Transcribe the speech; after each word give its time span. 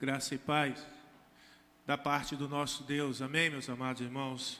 Graça 0.00 0.34
e 0.34 0.38
paz 0.38 0.78
da 1.86 1.98
parte 1.98 2.34
do 2.34 2.48
nosso 2.48 2.84
Deus. 2.84 3.20
Amém, 3.20 3.50
meus 3.50 3.68
amados 3.68 4.00
irmãos. 4.00 4.58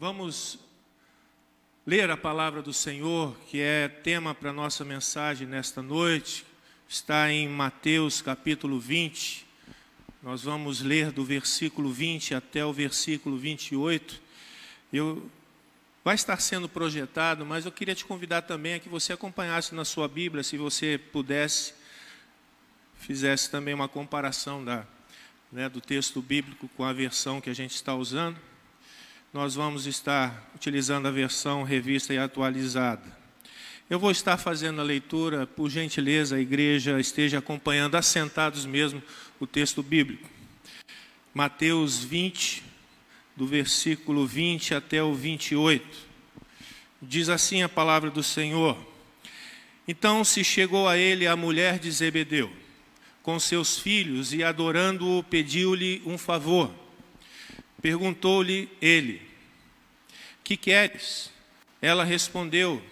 Vamos 0.00 0.58
ler 1.86 2.10
a 2.10 2.16
palavra 2.16 2.60
do 2.60 2.72
Senhor, 2.72 3.36
que 3.46 3.60
é 3.60 3.86
tema 3.86 4.34
para 4.34 4.52
nossa 4.52 4.84
mensagem 4.84 5.46
nesta 5.46 5.80
noite. 5.80 6.44
Está 6.88 7.30
em 7.30 7.48
Mateus 7.48 8.20
capítulo 8.20 8.80
20. 8.80 9.46
Nós 10.24 10.42
vamos 10.42 10.80
ler 10.80 11.12
do 11.12 11.24
versículo 11.24 11.92
20 11.92 12.34
até 12.34 12.66
o 12.66 12.72
versículo 12.72 13.38
28. 13.38 14.20
Eu 14.92 15.30
vai 16.02 16.16
estar 16.16 16.40
sendo 16.40 16.68
projetado, 16.68 17.46
mas 17.46 17.64
eu 17.64 17.70
queria 17.70 17.94
te 17.94 18.04
convidar 18.04 18.42
também 18.42 18.74
a 18.74 18.80
que 18.80 18.88
você 18.88 19.12
acompanhasse 19.12 19.72
na 19.72 19.84
sua 19.84 20.08
Bíblia, 20.08 20.42
se 20.42 20.56
você 20.56 20.98
pudesse 20.98 21.78
fizesse 23.00 23.50
também 23.50 23.72
uma 23.72 23.88
comparação 23.88 24.62
da, 24.62 24.84
né, 25.50 25.68
do 25.68 25.80
texto 25.80 26.20
bíblico 26.20 26.68
com 26.76 26.84
a 26.84 26.92
versão 26.92 27.40
que 27.40 27.50
a 27.50 27.54
gente 27.54 27.74
está 27.74 27.94
usando. 27.94 28.36
Nós 29.32 29.54
vamos 29.54 29.86
estar 29.86 30.50
utilizando 30.54 31.08
a 31.08 31.10
versão 31.10 31.62
revista 31.62 32.12
e 32.12 32.18
atualizada. 32.18 33.18
Eu 33.88 33.98
vou 33.98 34.10
estar 34.10 34.36
fazendo 34.36 34.80
a 34.80 34.84
leitura, 34.84 35.46
por 35.46 35.68
gentileza, 35.70 36.36
a 36.36 36.40
igreja 36.40 37.00
esteja 37.00 37.38
acompanhando, 37.38 37.96
assentados 37.96 38.66
mesmo, 38.66 39.02
o 39.40 39.46
texto 39.46 39.82
bíblico. 39.82 40.28
Mateus 41.32 42.04
20, 42.04 42.62
do 43.34 43.46
versículo 43.46 44.26
20 44.26 44.74
até 44.74 45.02
o 45.02 45.14
28. 45.14 46.10
Diz 47.00 47.28
assim 47.28 47.62
a 47.62 47.68
palavra 47.68 48.10
do 48.10 48.22
Senhor: 48.22 48.76
Então 49.88 50.22
se 50.22 50.44
chegou 50.44 50.86
a 50.86 50.98
ele 50.98 51.26
a 51.26 51.34
mulher 51.34 51.78
de 51.78 51.90
Zebedeu 51.90 52.59
com 53.30 53.38
seus 53.38 53.78
filhos 53.78 54.32
e, 54.32 54.42
adorando-o, 54.42 55.22
pediu-lhe 55.22 56.02
um 56.04 56.18
favor. 56.18 56.68
Perguntou-lhe 57.80 58.68
ele: 58.82 59.22
Que 60.42 60.56
queres? 60.56 61.30
Ela 61.80 62.02
respondeu: 62.02 62.82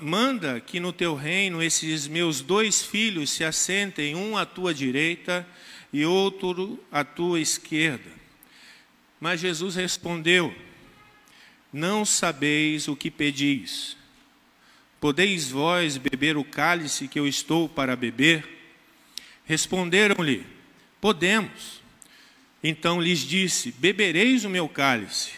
Manda 0.00 0.60
que 0.60 0.78
no 0.78 0.92
teu 0.92 1.16
reino 1.16 1.60
esses 1.60 2.06
meus 2.06 2.40
dois 2.40 2.84
filhos 2.84 3.30
se 3.30 3.42
assentem, 3.42 4.14
um 4.14 4.36
à 4.36 4.46
tua 4.46 4.72
direita 4.72 5.44
e 5.92 6.04
outro 6.04 6.78
à 6.92 7.02
tua 7.02 7.40
esquerda. 7.40 8.12
Mas 9.18 9.40
Jesus 9.40 9.74
respondeu: 9.74 10.54
Não 11.72 12.04
sabeis 12.04 12.86
o 12.86 12.94
que 12.94 13.10
pedis. 13.10 13.96
Podeis 15.00 15.50
vós 15.50 15.96
beber 15.96 16.36
o 16.36 16.44
cálice 16.44 17.08
que 17.08 17.18
eu 17.18 17.26
estou 17.26 17.68
para 17.68 17.96
beber? 17.96 18.61
Responderam-lhe: 19.44 20.46
Podemos. 21.00 21.80
Então 22.62 23.00
lhes 23.00 23.20
disse: 23.20 23.72
Bebereis 23.72 24.44
o 24.44 24.50
meu 24.50 24.68
cálice, 24.68 25.32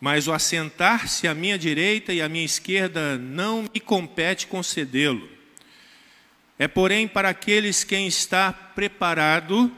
mas 0.00 0.28
o 0.28 0.32
assentar-se 0.32 1.26
à 1.26 1.34
minha 1.34 1.58
direita 1.58 2.12
e 2.12 2.22
à 2.22 2.28
minha 2.28 2.44
esquerda 2.44 3.18
não 3.18 3.62
me 3.62 3.80
compete 3.80 4.46
concedê-lo. 4.46 5.28
É, 6.58 6.66
porém, 6.66 7.06
para 7.06 7.28
aqueles 7.28 7.84
quem 7.84 8.06
está 8.06 8.52
preparado 8.52 9.70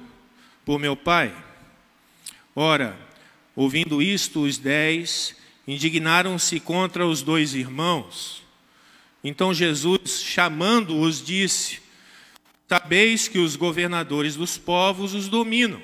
por 0.64 0.78
meu 0.78 0.94
Pai. 0.94 1.34
Ora, 2.54 2.96
ouvindo 3.56 4.02
isto, 4.02 4.42
os 4.42 4.58
dez 4.58 5.34
indignaram-se 5.66 6.60
contra 6.60 7.06
os 7.06 7.22
dois 7.22 7.54
irmãos. 7.54 8.42
Então 9.24 9.52
Jesus, 9.52 10.22
chamando-os, 10.22 11.24
disse: 11.24 11.80
Sabeis 12.68 13.28
que 13.28 13.38
os 13.38 13.56
governadores 13.56 14.36
dos 14.36 14.58
povos 14.58 15.14
os 15.14 15.26
dominam 15.26 15.80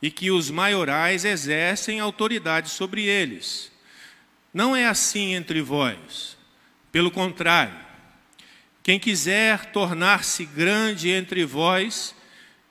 e 0.00 0.10
que 0.10 0.30
os 0.30 0.50
maiorais 0.50 1.26
exercem 1.26 2.00
autoridade 2.00 2.70
sobre 2.70 3.04
eles. 3.04 3.70
Não 4.52 4.74
é 4.74 4.86
assim 4.86 5.34
entre 5.34 5.60
vós. 5.60 6.38
Pelo 6.90 7.10
contrário, 7.10 7.78
quem 8.82 8.98
quiser 8.98 9.72
tornar-se 9.72 10.46
grande 10.46 11.10
entre 11.10 11.44
vós, 11.44 12.14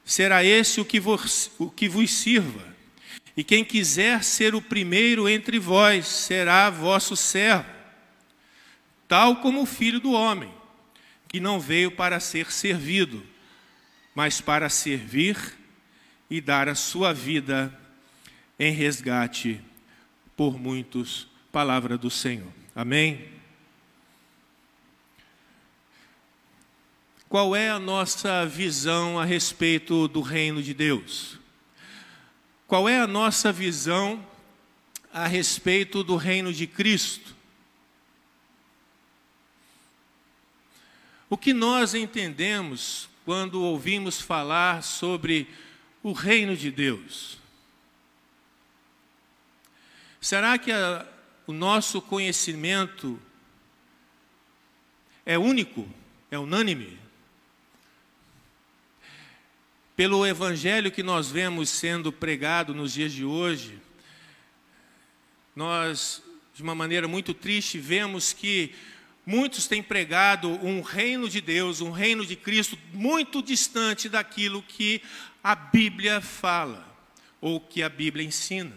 será 0.03 0.43
esse 0.43 0.81
o 0.81 0.85
que, 0.85 0.99
vos, 0.99 1.51
o 1.59 1.69
que 1.69 1.87
vos 1.87 2.09
sirva. 2.09 2.67
E 3.37 3.43
quem 3.43 3.63
quiser 3.63 4.23
ser 4.23 4.55
o 4.55 4.61
primeiro 4.61 5.29
entre 5.29 5.59
vós, 5.59 6.07
será 6.07 6.71
vosso 6.71 7.15
servo, 7.15 7.69
tal 9.07 9.35
como 9.35 9.61
o 9.61 9.67
filho 9.67 9.99
do 9.99 10.13
homem 10.13 10.58
que 11.29 11.39
não 11.39 11.59
veio 11.59 11.91
para 11.91 12.19
ser 12.19 12.51
servido, 12.51 13.23
mas 14.13 14.41
para 14.41 14.67
servir 14.67 15.37
e 16.29 16.41
dar 16.41 16.67
a 16.67 16.75
sua 16.75 17.13
vida 17.13 17.73
em 18.59 18.73
resgate 18.73 19.61
por 20.35 20.59
muitos. 20.59 21.27
Palavra 21.51 21.97
do 21.97 22.09
Senhor. 22.09 22.51
Amém? 22.75 23.27
Qual 27.27 27.55
é 27.55 27.69
a 27.69 27.79
nossa 27.79 28.45
visão 28.45 29.19
a 29.19 29.23
respeito 29.23 30.07
do 30.07 30.21
reino 30.21 30.63
de 30.63 30.73
Deus? 30.73 31.39
Qual 32.67 32.89
é 32.89 32.99
a 32.99 33.07
nossa 33.07 33.51
visão 33.51 34.25
a 35.13 35.27
respeito 35.27 36.03
do 36.03 36.15
reino 36.15 36.51
de 36.51 36.65
Cristo? 36.65 37.38
O 41.29 41.37
que 41.37 41.53
nós 41.53 41.93
entendemos 41.93 43.07
quando 43.23 43.61
ouvimos 43.61 44.19
falar 44.19 44.81
sobre 44.81 45.47
o 46.01 46.11
reino 46.11 46.57
de 46.57 46.71
Deus? 46.71 47.37
Será 50.19 50.57
que 50.57 50.71
a, 50.71 51.07
o 51.45 51.53
nosso 51.53 52.01
conhecimento 52.01 53.19
é 55.23 55.37
único, 55.37 55.87
é 56.31 56.39
unânime? 56.39 56.97
Pelo 59.95 60.25
evangelho 60.25 60.91
que 60.91 61.03
nós 61.03 61.29
vemos 61.29 61.69
sendo 61.69 62.11
pregado 62.11 62.73
nos 62.73 62.93
dias 62.93 63.13
de 63.13 63.23
hoje, 63.23 63.79
nós, 65.55 66.23
de 66.55 66.63
uma 66.63 66.73
maneira 66.73 67.07
muito 67.07 67.35
triste, 67.35 67.77
vemos 67.77 68.33
que 68.33 68.73
Muitos 69.29 69.67
têm 69.67 69.83
pregado 69.83 70.49
um 70.65 70.81
reino 70.81 71.29
de 71.29 71.39
Deus, 71.39 71.81
um 71.81 71.91
reino 71.91 72.25
de 72.25 72.35
Cristo, 72.35 72.75
muito 72.91 73.43
distante 73.43 74.09
daquilo 74.09 74.63
que 74.63 75.03
a 75.43 75.53
Bíblia 75.53 76.19
fala, 76.19 76.83
ou 77.39 77.61
que 77.61 77.83
a 77.83 77.89
Bíblia 77.89 78.25
ensina. 78.25 78.73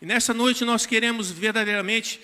E 0.00 0.06
nessa 0.06 0.32
noite 0.32 0.64
nós 0.64 0.86
queremos 0.86 1.32
verdadeiramente 1.32 2.20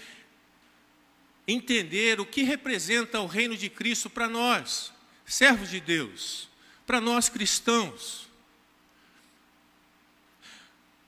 entender 1.49 2.21
o 2.21 2.27
que 2.27 2.45
representa 2.45 3.19
o 3.19 3.27
reino 3.27 3.57
de 3.57 3.69
Cristo 3.69 4.09
para 4.09 4.29
nós, 4.29 4.93
servos 5.27 5.69
de 5.69 5.81
Deus, 5.81 6.49
para 6.87 7.01
nós 7.01 7.29
cristãos. 7.29 8.28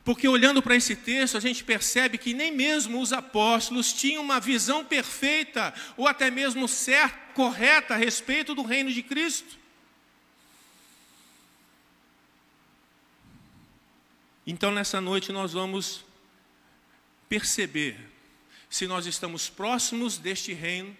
Porque 0.05 0.27
olhando 0.27 0.63
para 0.63 0.75
esse 0.75 0.97
texto, 0.97 1.37
a 1.37 1.41
gente 1.41 1.63
percebe 1.63 2.17
que 2.17 2.33
nem 2.33 2.51
mesmo 2.51 3.01
os 3.01 3.13
apóstolos 3.13 3.93
tinham 3.93 4.23
uma 4.23 4.41
visão 4.41 4.85
perfeita, 4.85 5.75
ou 5.97 6.09
até 6.09 6.31
mesmo 6.31 6.67
certa, 6.67 7.19
correta 7.35 7.95
a 7.95 7.97
respeito 7.97 8.55
do 8.55 8.63
reino 8.63 8.91
de 8.93 9.03
Cristo. 9.03 9.59
Então, 14.47 14.71
nessa 14.71 15.01
noite, 15.01 15.31
nós 15.31 15.53
vamos 15.53 16.05
perceber 17.29 17.97
se 18.69 18.87
nós 18.87 19.07
estamos 19.07 19.49
próximos 19.49 20.19
deste 20.19 20.53
reino 20.53 20.97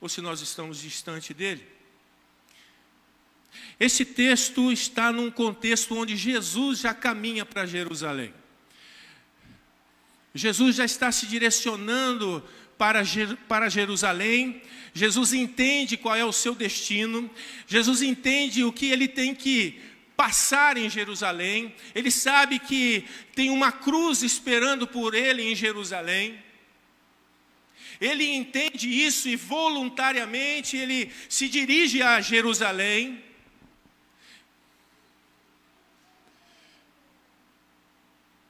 ou 0.00 0.08
se 0.08 0.20
nós 0.20 0.40
estamos 0.40 0.80
distante 0.80 1.34
dele. 1.34 1.77
Esse 3.78 4.04
texto 4.04 4.72
está 4.72 5.12
num 5.12 5.30
contexto 5.30 5.96
onde 5.96 6.16
Jesus 6.16 6.80
já 6.80 6.92
caminha 6.92 7.44
para 7.44 7.66
Jerusalém. 7.66 8.34
Jesus 10.34 10.76
já 10.76 10.84
está 10.84 11.10
se 11.10 11.26
direcionando 11.26 12.42
para, 12.76 13.02
para 13.48 13.68
Jerusalém, 13.68 14.62
Jesus 14.94 15.32
entende 15.32 15.96
qual 15.96 16.14
é 16.14 16.24
o 16.24 16.32
seu 16.32 16.54
destino, 16.54 17.28
Jesus 17.66 18.02
entende 18.02 18.62
o 18.62 18.72
que 18.72 18.86
ele 18.86 19.08
tem 19.08 19.34
que 19.34 19.80
passar 20.16 20.76
em 20.76 20.88
Jerusalém, 20.88 21.74
ele 21.94 22.10
sabe 22.10 22.58
que 22.58 23.04
tem 23.34 23.50
uma 23.50 23.70
cruz 23.70 24.22
esperando 24.22 24.86
por 24.86 25.14
ele 25.14 25.42
em 25.42 25.54
Jerusalém. 25.54 26.38
Ele 28.00 28.24
entende 28.24 28.88
isso 28.88 29.28
e 29.28 29.34
voluntariamente 29.34 30.76
ele 30.76 31.10
se 31.28 31.48
dirige 31.48 32.00
a 32.00 32.20
Jerusalém. 32.20 33.24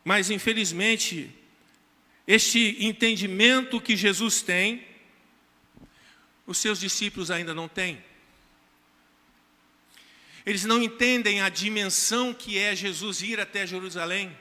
Mas 0.08 0.30
infelizmente, 0.30 1.30
este 2.26 2.78
entendimento 2.80 3.78
que 3.78 3.94
Jesus 3.94 4.40
tem, 4.40 4.82
os 6.46 6.56
seus 6.56 6.80
discípulos 6.80 7.30
ainda 7.30 7.52
não 7.52 7.68
têm. 7.68 8.02
Eles 10.46 10.64
não 10.64 10.82
entendem 10.82 11.42
a 11.42 11.50
dimensão 11.50 12.32
que 12.32 12.56
é 12.56 12.74
Jesus 12.74 13.20
ir 13.20 13.38
até 13.38 13.66
Jerusalém. 13.66 14.34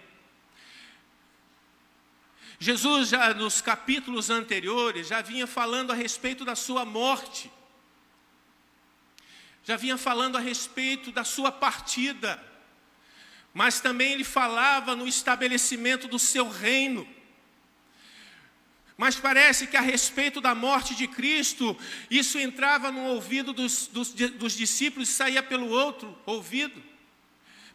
Jesus, 2.58 3.10
já 3.10 3.34
nos 3.34 3.60
capítulos 3.60 4.30
anteriores, 4.30 5.10
já 5.10 5.22
vinha 5.22 5.46
falando 5.46 5.92
a 5.92 5.96
respeito 5.96 6.46
da 6.46 6.56
sua 6.56 6.86
morte, 6.86 7.52
já 9.66 9.76
vinha 9.76 9.98
falando 9.98 10.38
a 10.38 10.40
respeito 10.40 11.12
da 11.12 11.26
sua 11.26 11.52
partida, 11.52 12.42
mas 13.58 13.80
também 13.80 14.12
ele 14.12 14.24
falava 14.24 14.96
no 14.96 15.08
estabelecimento 15.08 16.08
do 16.08 16.20
seu 16.20 16.48
reino. 16.48 17.08
Mas 18.96 19.16
parece 19.16 19.66
que 19.66 19.76
a 19.76 19.82
respeito 19.82 20.40
da 20.40 20.54
morte 20.54 20.94
de 20.94 21.08
Cristo, 21.08 21.76
isso 22.08 22.38
entrava 22.38 22.92
no 22.92 23.06
ouvido 23.06 23.54
dos, 23.54 23.88
dos, 23.88 24.12
dos 24.12 24.54
discípulos 24.54 25.10
e 25.10 25.12
saía 25.12 25.42
pelo 25.42 25.70
outro 25.70 26.16
ouvido. 26.24 26.84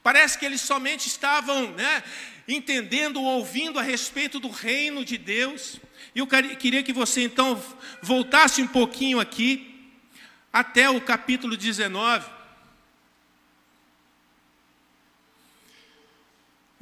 Parece 0.05 0.38
que 0.38 0.46
eles 0.46 0.61
somente 0.61 1.08
estavam 1.08 1.73
né, 1.73 2.05
entendendo, 2.46 3.20
ouvindo 3.20 3.76
a 3.76 3.82
respeito 3.82 4.38
do 4.38 4.50
reino 4.50 5.05
de 5.05 5.19
Deus. 5.19 5.81
E 6.14 6.20
eu 6.20 6.28
queria 6.28 6.85
que 6.85 6.93
você 6.93 7.25
então 7.25 7.61
voltasse 8.00 8.62
um 8.62 8.69
pouquinho 8.69 9.19
aqui, 9.19 9.90
até 10.52 10.88
o 10.88 11.00
capítulo 11.00 11.56
19. 11.56 12.41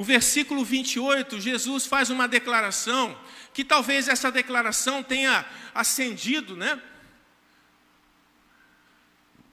O 0.00 0.02
versículo 0.02 0.64
28, 0.64 1.38
Jesus 1.42 1.84
faz 1.84 2.08
uma 2.08 2.26
declaração, 2.26 3.14
que 3.52 3.62
talvez 3.62 4.08
essa 4.08 4.32
declaração 4.32 5.02
tenha 5.02 5.44
acendido, 5.74 6.56
né? 6.56 6.80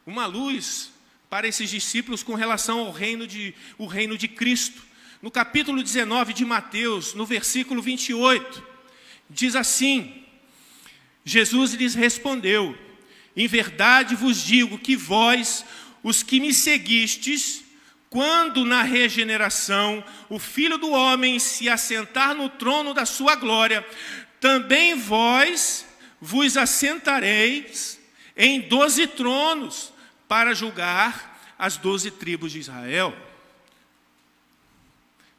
Uma 0.05 0.25
luz 0.25 0.89
para 1.29 1.49
esses 1.49 1.69
discípulos 1.69 2.23
com 2.23 2.33
relação 2.33 2.79
ao 2.79 2.93
reino 2.93 3.27
de, 3.27 3.53
o 3.77 3.87
reino 3.87 4.17
de 4.17 4.29
Cristo. 4.29 4.81
No 5.21 5.29
capítulo 5.29 5.83
19 5.83 6.31
de 6.31 6.45
Mateus, 6.45 7.13
no 7.13 7.25
versículo 7.25 7.81
28, 7.81 8.63
diz 9.29 9.53
assim: 9.53 10.23
Jesus 11.25 11.73
lhes 11.73 11.93
respondeu: 11.93 12.73
Em 13.35 13.49
verdade 13.49 14.15
vos 14.15 14.41
digo 14.41 14.79
que 14.79 14.95
vós, 14.95 15.65
os 16.01 16.23
que 16.23 16.39
me 16.39 16.53
seguistes, 16.53 17.66
quando 18.09 18.63
na 18.63 18.83
regeneração 18.83 20.03
o 20.29 20.39
Filho 20.39 20.77
do 20.77 20.91
Homem 20.91 21.39
se 21.39 21.69
assentar 21.69 22.33
no 22.33 22.49
trono 22.49 22.93
da 22.93 23.05
sua 23.05 23.35
glória, 23.35 23.85
também 24.39 24.95
vós 24.95 25.85
vos 26.19 26.57
assentareis 26.57 27.99
em 28.35 28.61
doze 28.61 29.07
tronos 29.07 29.91
para 30.27 30.53
julgar 30.53 31.55
as 31.57 31.77
doze 31.77 32.11
tribos 32.11 32.51
de 32.51 32.59
Israel. 32.59 33.15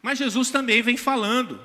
Mas 0.02 0.18
Jesus 0.18 0.50
também 0.50 0.82
vem 0.82 0.96
falando, 0.96 1.62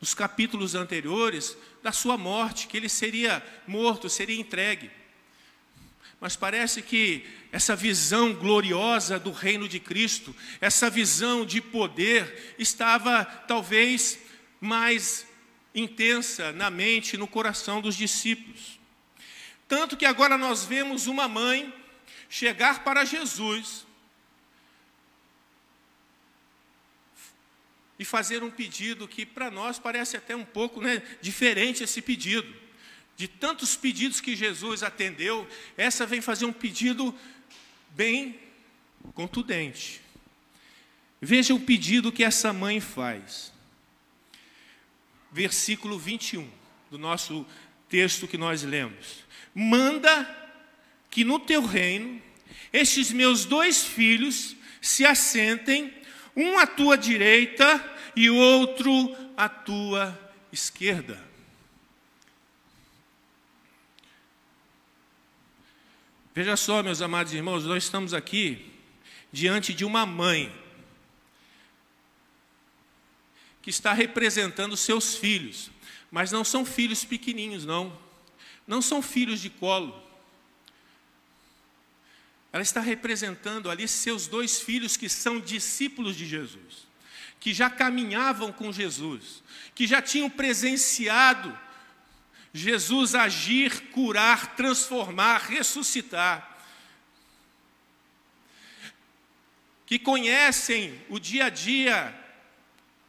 nos 0.00 0.14
capítulos 0.14 0.74
anteriores, 0.74 1.56
da 1.82 1.92
sua 1.92 2.16
morte, 2.16 2.66
que 2.66 2.76
ele 2.76 2.88
seria 2.88 3.44
morto, 3.66 4.08
seria 4.08 4.40
entregue. 4.40 4.90
Mas 6.22 6.36
parece 6.36 6.80
que 6.82 7.26
essa 7.50 7.74
visão 7.74 8.32
gloriosa 8.32 9.18
do 9.18 9.32
reino 9.32 9.68
de 9.68 9.80
Cristo, 9.80 10.32
essa 10.60 10.88
visão 10.88 11.44
de 11.44 11.60
poder, 11.60 12.54
estava 12.56 13.24
talvez 13.24 14.20
mais 14.60 15.26
intensa 15.74 16.52
na 16.52 16.70
mente, 16.70 17.16
no 17.16 17.26
coração 17.26 17.80
dos 17.80 17.96
discípulos. 17.96 18.78
Tanto 19.66 19.96
que 19.96 20.06
agora 20.06 20.38
nós 20.38 20.64
vemos 20.64 21.08
uma 21.08 21.26
mãe 21.26 21.74
chegar 22.30 22.84
para 22.84 23.04
Jesus 23.04 23.84
e 27.98 28.04
fazer 28.04 28.44
um 28.44 28.50
pedido 28.50 29.08
que 29.08 29.26
para 29.26 29.50
nós 29.50 29.80
parece 29.80 30.16
até 30.16 30.36
um 30.36 30.44
pouco 30.44 30.80
né, 30.80 31.02
diferente 31.20 31.82
esse 31.82 32.00
pedido. 32.00 32.61
De 33.22 33.28
tantos 33.28 33.76
pedidos 33.76 34.20
que 34.20 34.34
Jesus 34.34 34.82
atendeu, 34.82 35.48
essa 35.76 36.04
vem 36.04 36.20
fazer 36.20 36.44
um 36.44 36.52
pedido 36.52 37.14
bem 37.90 38.36
contundente. 39.14 40.00
Veja 41.20 41.54
o 41.54 41.60
pedido 41.60 42.10
que 42.10 42.24
essa 42.24 42.52
mãe 42.52 42.80
faz. 42.80 43.52
Versículo 45.30 46.00
21 46.00 46.50
do 46.90 46.98
nosso 46.98 47.46
texto 47.88 48.26
que 48.26 48.36
nós 48.36 48.64
lemos. 48.64 49.24
Manda 49.54 50.28
que 51.08 51.22
no 51.22 51.38
teu 51.38 51.64
reino 51.64 52.20
estes 52.72 53.12
meus 53.12 53.44
dois 53.44 53.84
filhos 53.84 54.56
se 54.80 55.06
assentem, 55.06 55.94
um 56.34 56.58
à 56.58 56.66
tua 56.66 56.98
direita 56.98 57.80
e 58.16 58.28
outro 58.28 59.16
à 59.36 59.48
tua 59.48 60.32
esquerda. 60.50 61.30
Veja 66.34 66.56
só, 66.56 66.82
meus 66.82 67.02
amados 67.02 67.34
irmãos, 67.34 67.66
nós 67.66 67.84
estamos 67.84 68.14
aqui 68.14 68.72
diante 69.30 69.74
de 69.74 69.84
uma 69.84 70.06
mãe 70.06 70.50
que 73.60 73.68
está 73.68 73.92
representando 73.92 74.74
seus 74.74 75.14
filhos, 75.14 75.70
mas 76.10 76.32
não 76.32 76.42
são 76.42 76.64
filhos 76.64 77.04
pequeninhos, 77.04 77.66
não. 77.66 77.96
Não 78.66 78.80
são 78.80 79.02
filhos 79.02 79.40
de 79.40 79.50
colo. 79.50 80.02
Ela 82.50 82.62
está 82.62 82.80
representando 82.80 83.70
ali 83.70 83.86
seus 83.86 84.26
dois 84.26 84.58
filhos 84.58 84.96
que 84.96 85.10
são 85.10 85.38
discípulos 85.38 86.16
de 86.16 86.26
Jesus, 86.26 86.86
que 87.40 87.52
já 87.52 87.68
caminhavam 87.68 88.50
com 88.50 88.72
Jesus, 88.72 89.42
que 89.74 89.86
já 89.86 90.00
tinham 90.00 90.30
presenciado 90.30 91.58
Jesus 92.54 93.14
agir, 93.14 93.88
curar, 93.90 94.54
transformar, 94.56 95.38
ressuscitar. 95.38 96.58
Que 99.86 99.98
conhecem 99.98 101.00
o 101.08 101.18
dia 101.18 101.46
a 101.46 101.50
dia 101.50 102.18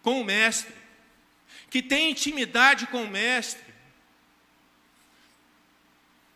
com 0.01 0.21
o 0.21 0.23
Mestre, 0.23 0.73
que 1.69 1.81
têm 1.81 2.11
intimidade 2.11 2.87
com 2.87 3.03
o 3.03 3.09
Mestre, 3.09 3.73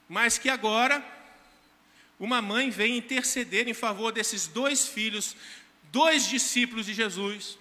mas 0.09 0.37
que 0.37 0.49
agora 0.49 1.05
uma 2.19 2.41
mãe 2.41 2.69
vem 2.69 2.97
interceder 2.97 3.67
em 3.67 3.73
favor 3.73 4.11
desses 4.11 4.47
dois 4.47 4.87
filhos, 4.87 5.35
dois 5.91 6.27
discípulos 6.27 6.85
de 6.85 6.93
Jesus, 6.93 7.57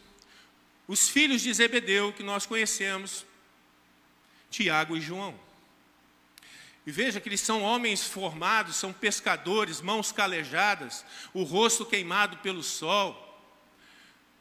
os 0.89 1.09
filhos 1.09 1.43
de 1.43 1.53
Zebedeu, 1.53 2.13
que 2.13 2.23
nós 2.23 2.47
conhecemos, 2.47 3.27
Tiago 4.51 4.97
e 4.97 5.01
João. 5.01 5.39
E 6.87 6.93
veja 6.93 7.21
que 7.21 7.29
eles 7.29 7.41
são 7.41 7.63
homens 7.63 8.05
formados, 8.05 8.77
são 8.77 8.93
pescadores, 8.93 9.81
mãos 9.81 10.13
calejadas, 10.13 11.05
o 11.35 11.43
rosto 11.43 11.85
queimado 11.85 12.37
pelo 12.39 12.63
sol. 12.63 13.25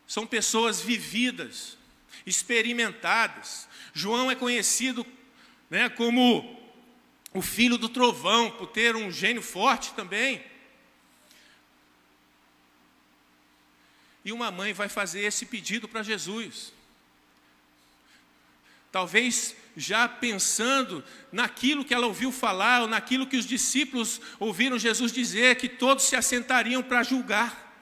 São 0.08 0.28
pessoas 0.28 0.80
vividas, 0.80 1.76
experimentadas. 2.24 3.68
João 3.94 4.30
é 4.30 4.36
conhecido 4.36 5.06
né, 5.70 5.90
como 5.90 6.64
o 7.34 7.42
filho 7.42 7.78
do 7.78 7.90
trovão, 7.90 8.52
por 8.52 8.68
ter 8.68 8.96
um 8.96 9.12
gênio 9.12 9.42
forte 9.42 9.94
também. 9.94 10.46
E 14.24 14.32
uma 14.32 14.52
mãe 14.52 14.72
vai 14.72 14.88
fazer 14.88 15.22
esse 15.22 15.46
pedido 15.46 15.88
para 15.88 16.04
Jesus. 16.04 16.72
Talvez 18.92 19.56
já 19.76 20.08
pensando 20.08 21.04
naquilo 21.32 21.84
que 21.84 21.94
ela 21.94 22.08
ouviu 22.08 22.32
falar, 22.32 22.82
ou 22.82 22.88
naquilo 22.88 23.28
que 23.28 23.38
os 23.38 23.46
discípulos 23.46 24.22
ouviram 24.40 24.80
Jesus 24.80 25.12
dizer, 25.12 25.56
que 25.56 25.68
todos 25.68 26.06
se 26.06 26.16
assentariam 26.16 26.82
para 26.82 27.04
julgar, 27.04 27.74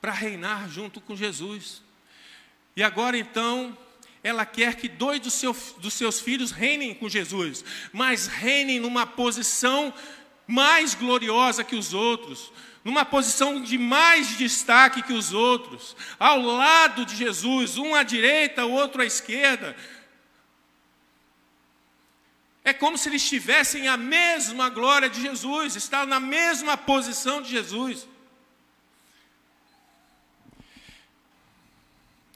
para 0.00 0.12
reinar 0.12 0.68
junto 0.68 1.00
com 1.00 1.14
Jesus. 1.14 1.82
E 2.76 2.82
agora 2.82 3.16
então, 3.16 3.76
ela 4.22 4.44
quer 4.44 4.76
que 4.76 4.88
dois 4.88 5.20
dos, 5.20 5.34
seu, 5.34 5.56
dos 5.78 5.94
seus 5.94 6.20
filhos 6.20 6.50
reinem 6.50 6.94
com 6.94 7.08
Jesus, 7.08 7.64
mas 7.92 8.26
reinem 8.26 8.80
numa 8.80 9.06
posição 9.06 9.92
mais 10.46 10.94
gloriosa 10.94 11.64
que 11.64 11.76
os 11.76 11.94
outros, 11.94 12.52
numa 12.84 13.04
posição 13.04 13.60
de 13.60 13.78
mais 13.78 14.36
destaque 14.36 15.02
que 15.02 15.12
os 15.12 15.32
outros, 15.32 15.96
ao 16.18 16.40
lado 16.40 17.04
de 17.04 17.16
Jesus, 17.16 17.78
um 17.78 17.94
à 17.94 18.02
direita, 18.02 18.66
o 18.66 18.72
outro 18.72 19.02
à 19.02 19.06
esquerda. 19.06 19.76
É 22.64 22.72
como 22.72 22.96
se 22.96 23.08
eles 23.08 23.28
tivessem 23.28 23.88
a 23.88 23.96
mesma 23.96 24.68
glória 24.68 25.10
de 25.10 25.20
Jesus, 25.20 25.74
estavam 25.74 26.06
na 26.06 26.20
mesma 26.20 26.76
posição 26.76 27.42
de 27.42 27.50
Jesus. 27.50 28.06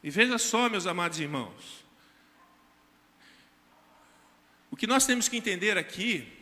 E 0.03 0.11
veja 0.11 0.37
só, 0.39 0.69
meus 0.69 0.87
amados 0.87 1.19
irmãos, 1.21 1.85
o 4.71 4.77
que 4.77 4.87
nós 4.87 5.07
temos 5.07 5.29
que 5.29 5.37
entender 5.37 5.79
aqui 5.79 6.33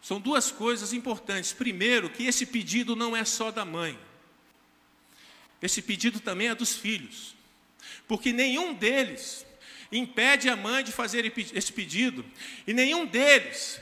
são 0.00 0.18
duas 0.18 0.50
coisas 0.50 0.92
importantes. 0.92 1.52
Primeiro, 1.52 2.10
que 2.10 2.24
esse 2.24 2.46
pedido 2.46 2.96
não 2.96 3.14
é 3.14 3.24
só 3.24 3.50
da 3.50 3.64
mãe, 3.64 3.98
esse 5.60 5.82
pedido 5.82 6.20
também 6.20 6.48
é 6.48 6.54
dos 6.54 6.74
filhos, 6.74 7.34
porque 8.08 8.32
nenhum 8.32 8.72
deles 8.72 9.46
impede 9.92 10.48
a 10.48 10.56
mãe 10.56 10.84
de 10.84 10.92
fazer 10.92 11.24
esse 11.54 11.72
pedido, 11.72 12.24
e 12.66 12.72
nenhum 12.72 13.06
deles 13.06 13.80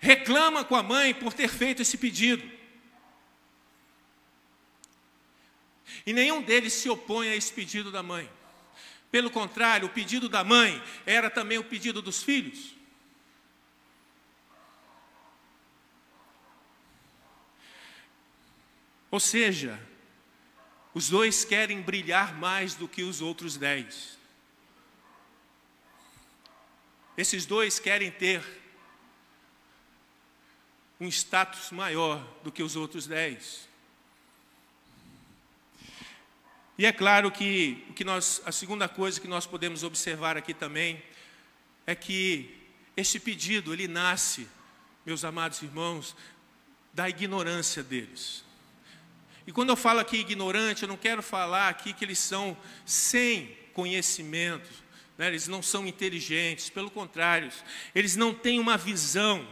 reclama 0.00 0.64
com 0.64 0.76
a 0.76 0.82
mãe 0.82 1.14
por 1.14 1.32
ter 1.32 1.48
feito 1.48 1.82
esse 1.82 1.96
pedido. 1.96 2.58
E 6.06 6.12
nenhum 6.12 6.42
deles 6.42 6.72
se 6.72 6.88
opõe 6.88 7.28
a 7.28 7.36
esse 7.36 7.52
pedido 7.52 7.90
da 7.90 8.02
mãe. 8.02 8.30
Pelo 9.10 9.30
contrário, 9.30 9.86
o 9.86 9.90
pedido 9.90 10.28
da 10.28 10.44
mãe 10.44 10.82
era 11.06 11.30
também 11.30 11.58
o 11.58 11.64
pedido 11.64 12.02
dos 12.02 12.22
filhos. 12.22 12.74
Ou 19.10 19.18
seja, 19.18 19.80
os 20.92 21.08
dois 21.08 21.44
querem 21.44 21.80
brilhar 21.80 22.34
mais 22.36 22.74
do 22.74 22.86
que 22.86 23.02
os 23.02 23.22
outros 23.22 23.56
dez. 23.56 24.17
Esses 27.18 27.44
dois 27.44 27.80
querem 27.80 28.12
ter 28.12 28.40
um 31.00 31.08
status 31.08 31.72
maior 31.72 32.24
do 32.44 32.52
que 32.52 32.62
os 32.62 32.76
outros 32.76 33.08
dez. 33.08 33.68
E 36.78 36.86
é 36.86 36.92
claro 36.92 37.28
que, 37.32 37.84
que 37.96 38.04
nós, 38.04 38.40
a 38.46 38.52
segunda 38.52 38.88
coisa 38.88 39.20
que 39.20 39.26
nós 39.26 39.46
podemos 39.46 39.82
observar 39.82 40.36
aqui 40.36 40.54
também 40.54 41.02
é 41.84 41.94
que 41.96 42.56
este 42.96 43.18
pedido 43.18 43.72
ele 43.72 43.88
nasce, 43.88 44.46
meus 45.04 45.24
amados 45.24 45.60
irmãos, 45.60 46.14
da 46.92 47.08
ignorância 47.08 47.82
deles. 47.82 48.44
E 49.44 49.50
quando 49.50 49.70
eu 49.70 49.76
falo 49.76 49.98
aqui 49.98 50.18
ignorante, 50.18 50.82
eu 50.82 50.88
não 50.88 50.96
quero 50.96 51.20
falar 51.20 51.68
aqui 51.68 51.92
que 51.92 52.04
eles 52.04 52.20
são 52.20 52.56
sem 52.86 53.56
conhecimento, 53.74 54.70
né? 55.18 55.26
eles 55.26 55.48
não 55.48 55.60
são 55.60 55.86
inteligentes, 55.86 56.70
pelo 56.70 56.90
contrário, 56.90 57.50
eles 57.92 58.14
não 58.14 58.32
têm 58.32 58.60
uma 58.60 58.78
visão 58.78 59.46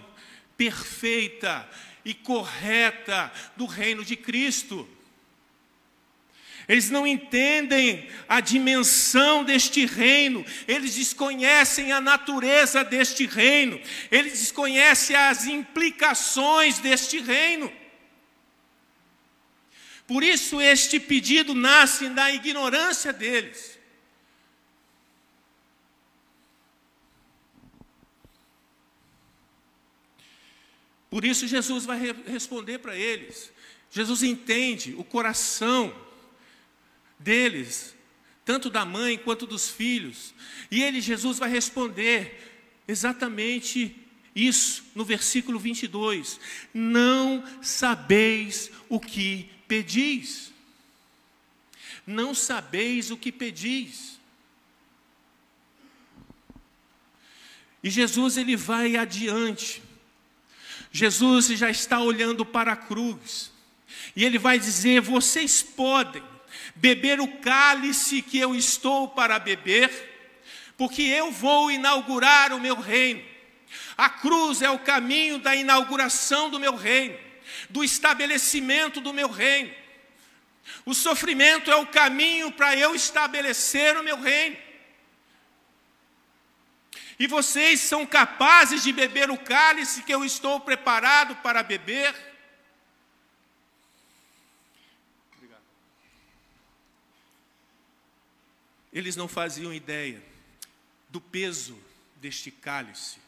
perfeita 0.56 1.68
e 2.04 2.14
correta 2.14 3.32
do 3.56 3.66
reino 3.66 4.04
de 4.04 4.14
Cristo. 4.14 4.88
Eles 6.68 6.90
não 6.90 7.06
entendem 7.06 8.08
a 8.28 8.40
dimensão 8.40 9.44
deste 9.44 9.86
reino, 9.86 10.44
eles 10.66 10.94
desconhecem 10.94 11.92
a 11.92 12.00
natureza 12.00 12.82
deste 12.82 13.26
reino, 13.26 13.80
eles 14.10 14.40
desconhecem 14.40 15.14
as 15.14 15.46
implicações 15.46 16.78
deste 16.78 17.20
reino. 17.20 17.72
Por 20.08 20.22
isso, 20.22 20.60
este 20.60 20.98
pedido 21.00 21.54
nasce 21.54 22.08
da 22.08 22.32
ignorância 22.32 23.12
deles. 23.12 23.75
Por 31.10 31.24
isso, 31.24 31.46
Jesus 31.46 31.84
vai 31.84 32.12
responder 32.26 32.78
para 32.78 32.96
eles. 32.96 33.52
Jesus 33.90 34.22
entende 34.22 34.94
o 34.98 35.04
coração 35.04 35.94
deles, 37.18 37.94
tanto 38.44 38.68
da 38.68 38.84
mãe 38.84 39.16
quanto 39.16 39.46
dos 39.46 39.68
filhos. 39.70 40.34
E 40.70 40.82
ele, 40.82 41.00
Jesus, 41.00 41.38
vai 41.38 41.48
responder 41.48 42.42
exatamente 42.86 43.96
isso 44.34 44.84
no 44.94 45.04
versículo 45.04 45.58
22. 45.58 46.38
Não 46.74 47.42
sabeis 47.62 48.70
o 48.88 49.00
que 49.00 49.48
pedis. 49.66 50.52
Não 52.06 52.34
sabeis 52.34 53.10
o 53.10 53.16
que 53.16 53.32
pedis. 53.32 54.20
E 57.82 57.90
Jesus 57.90 58.36
ele 58.36 58.56
vai 58.56 58.96
adiante. 58.96 59.82
Jesus 60.96 61.48
já 61.48 61.68
está 61.68 62.00
olhando 62.00 62.42
para 62.42 62.72
a 62.72 62.76
cruz. 62.76 63.52
E 64.16 64.24
ele 64.24 64.38
vai 64.38 64.58
dizer: 64.58 65.02
"Vocês 65.02 65.62
podem 65.62 66.22
beber 66.74 67.20
o 67.20 67.28
cálice 67.38 68.22
que 68.22 68.38
eu 68.38 68.54
estou 68.54 69.08
para 69.08 69.38
beber, 69.38 69.90
porque 70.74 71.02
eu 71.02 71.30
vou 71.30 71.70
inaugurar 71.70 72.50
o 72.54 72.58
meu 72.58 72.76
reino. 72.80 73.22
A 73.94 74.08
cruz 74.08 74.62
é 74.62 74.70
o 74.70 74.78
caminho 74.78 75.38
da 75.38 75.54
inauguração 75.54 76.48
do 76.48 76.58
meu 76.58 76.74
reino, 76.74 77.18
do 77.68 77.84
estabelecimento 77.84 78.98
do 78.98 79.12
meu 79.12 79.30
reino. 79.30 79.70
O 80.86 80.94
sofrimento 80.94 81.70
é 81.70 81.76
o 81.76 81.86
caminho 81.86 82.50
para 82.52 82.74
eu 82.74 82.94
estabelecer 82.94 83.98
o 83.98 84.02
meu 84.02 84.18
reino. 84.18 84.56
E 87.18 87.26
vocês 87.26 87.80
são 87.80 88.04
capazes 88.04 88.82
de 88.82 88.92
beber 88.92 89.30
o 89.30 89.38
cálice 89.38 90.02
que 90.02 90.12
eu 90.12 90.24
estou 90.24 90.60
preparado 90.60 91.34
para 91.36 91.62
beber? 91.62 92.14
Eles 98.92 99.16
não 99.16 99.28
faziam 99.28 99.72
ideia 99.72 100.22
do 101.08 101.20
peso 101.20 101.78
deste 102.16 102.50
cálice. 102.50 103.18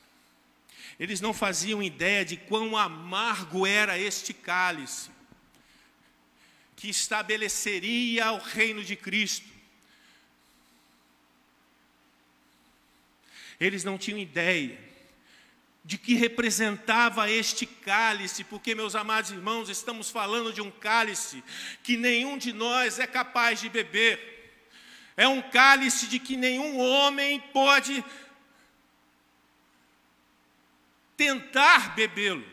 Eles 0.98 1.20
não 1.20 1.32
faziam 1.32 1.82
ideia 1.82 2.24
de 2.24 2.36
quão 2.36 2.76
amargo 2.76 3.66
era 3.66 3.98
este 3.98 4.32
cálice, 4.32 5.10
que 6.74 6.88
estabeleceria 6.88 8.32
o 8.32 8.38
reino 8.38 8.82
de 8.82 8.96
Cristo. 8.96 9.57
Eles 13.60 13.84
não 13.84 13.98
tinham 13.98 14.18
ideia 14.18 14.78
de 15.84 15.96
que 15.96 16.14
representava 16.14 17.30
este 17.30 17.64
cálice, 17.64 18.44
porque, 18.44 18.74
meus 18.74 18.94
amados 18.94 19.30
irmãos, 19.30 19.68
estamos 19.68 20.10
falando 20.10 20.52
de 20.52 20.60
um 20.60 20.70
cálice 20.70 21.42
que 21.82 21.96
nenhum 21.96 22.36
de 22.36 22.52
nós 22.52 22.98
é 22.98 23.06
capaz 23.06 23.60
de 23.60 23.68
beber 23.68 24.38
é 25.18 25.26
um 25.26 25.42
cálice 25.42 26.06
de 26.06 26.20
que 26.20 26.36
nenhum 26.36 26.78
homem 26.78 27.40
pode 27.52 28.04
tentar 31.16 31.96
bebê-lo. 31.96 32.46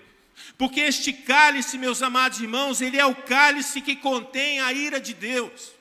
Porque 0.57 0.79
este 0.79 1.13
cálice, 1.13 1.77
meus 1.77 2.01
amados 2.01 2.39
irmãos, 2.39 2.81
ele 2.81 2.97
é 2.97 3.05
o 3.05 3.13
cálice 3.13 3.81
que 3.81 3.95
contém 3.95 4.61
a 4.61 4.73
ira 4.73 4.99
de 4.99 5.13
Deus. 5.13 5.74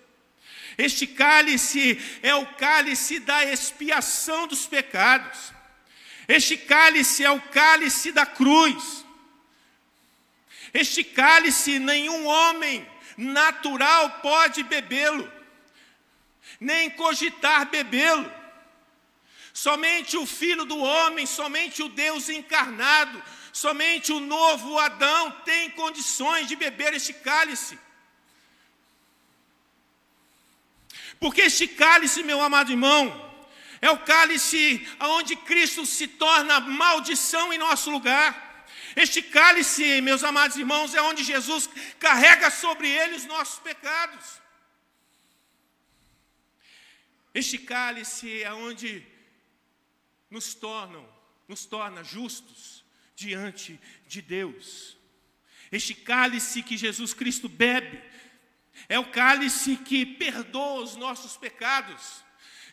Este 0.76 1.07
cálice 1.07 2.00
é 2.23 2.35
o 2.35 2.47
cálice 2.54 3.21
da 3.21 3.45
expiação 3.45 4.47
dos 4.47 4.66
pecados. 4.66 5.52
Este 6.26 6.57
cálice 6.57 7.25
é 7.25 7.31
o 7.31 7.40
cálice 7.40 8.12
da 8.12 8.26
cruz. 8.26 9.04
Este 10.73 11.04
cálice 11.04 11.78
nenhum 11.78 12.26
homem 12.26 12.87
natural 13.16 14.21
pode 14.21 14.62
bebê-lo 14.64 15.33
nem 16.61 16.90
cogitar 16.90 17.66
bebê-lo. 17.66 18.31
Somente 19.52 20.16
o 20.16 20.26
Filho 20.26 20.64
do 20.64 20.78
homem, 20.78 21.26
somente 21.26 21.83
o 21.83 21.88
Deus 21.88 22.28
encarnado, 22.28 23.23
somente 23.52 24.12
o 24.12 24.21
novo 24.21 24.78
Adão 24.78 25.31
tem 25.45 25.71
condições 25.71 26.49
de 26.49 26.57
beber 26.57 26.95
este 26.95 27.12
cálice. 27.12 27.78
Porque 31.21 31.42
este 31.42 31.66
cálice, 31.66 32.23
meu 32.23 32.40
amado 32.42 32.71
irmão, 32.71 33.02
é 33.80 33.90
o 33.90 33.99
cálice 33.99 34.87
onde 35.00 35.37
Cristo 35.37 35.85
se 35.85 36.06
torna 36.06 36.61
maldição 36.61 37.52
em 37.52 37.59
nosso 37.59 37.90
lugar. 37.90 38.66
Este 38.97 39.21
cálice, 39.21 40.00
meus 40.00 40.23
amados 40.23 40.56
irmãos, 40.56 40.94
é 40.94 41.02
onde 41.02 41.25
Jesus 41.25 41.68
carrega 41.99 42.50
sobre 42.50 42.88
ele 42.88 43.16
os 43.16 43.25
nossos 43.25 43.59
pecados. 43.59 44.25
Este 47.35 47.59
cálice 47.59 48.42
é 48.42 48.52
onde 48.52 49.04
nos 50.30 50.54
tornam, 50.54 51.06
nos 51.49 51.66
torna 51.66 52.04
justos 52.04 52.85
diante 53.16 53.80
de 54.06 54.23
Deus. 54.23 54.97
Este 55.71 55.94
cálice 55.94 56.62
que 56.62 56.76
Jesus 56.76 57.12
Cristo 57.12 57.49
bebe 57.49 58.00
é 58.88 58.98
o 58.98 59.10
cálice 59.10 59.76
que 59.76 60.04
perdoa 60.04 60.82
os 60.82 60.96
nossos 60.96 61.36
pecados. 61.36 62.24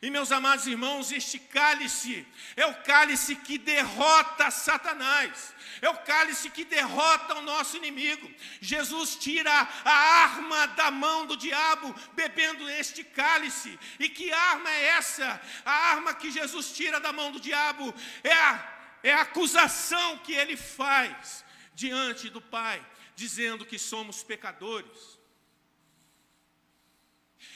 E 0.02 0.10
meus 0.10 0.32
amados 0.32 0.66
irmãos, 0.66 1.12
este 1.12 1.38
cálice 1.38 2.26
é 2.56 2.66
o 2.66 2.74
cálice 2.82 3.36
que 3.36 3.60
derrota 3.60 4.50
Satanás, 4.50 5.54
é 5.80 5.88
o 5.90 5.98
cálice 6.00 6.50
que 6.50 6.66
derrota 6.66 7.36
o 7.36 7.44
nosso 7.44 7.78
inimigo. 7.78 8.28
Jesus 8.60 9.16
tira 9.16 9.52
a 9.86 9.92
arma 10.24 10.66
da 10.70 10.90
mão 10.90 11.28
do 11.28 11.38
diabo 11.38 11.94
bebendo 12.14 12.68
este 12.68 13.04
cálice. 13.04 13.78
E 14.00 14.10
que 14.10 14.34
arma 14.34 14.72
é 14.72 14.86
essa? 14.98 15.40
A 15.64 15.72
arma 15.92 16.16
que 16.16 16.32
Jesus 16.32 16.72
tira 16.72 17.00
da 17.00 17.14
mão 17.14 17.32
do 17.32 17.40
diabo 17.40 17.94
é 18.24 18.34
a, 18.34 18.98
é 19.04 19.14
a 19.14 19.22
acusação 19.22 20.18
que 20.18 20.34
ele 20.34 20.58
faz 20.58 21.46
diante 21.76 22.28
do 22.28 22.42
Pai, 22.42 22.84
dizendo 23.16 23.68
que 23.68 23.78
somos 23.78 24.24
pecadores. 24.24 25.21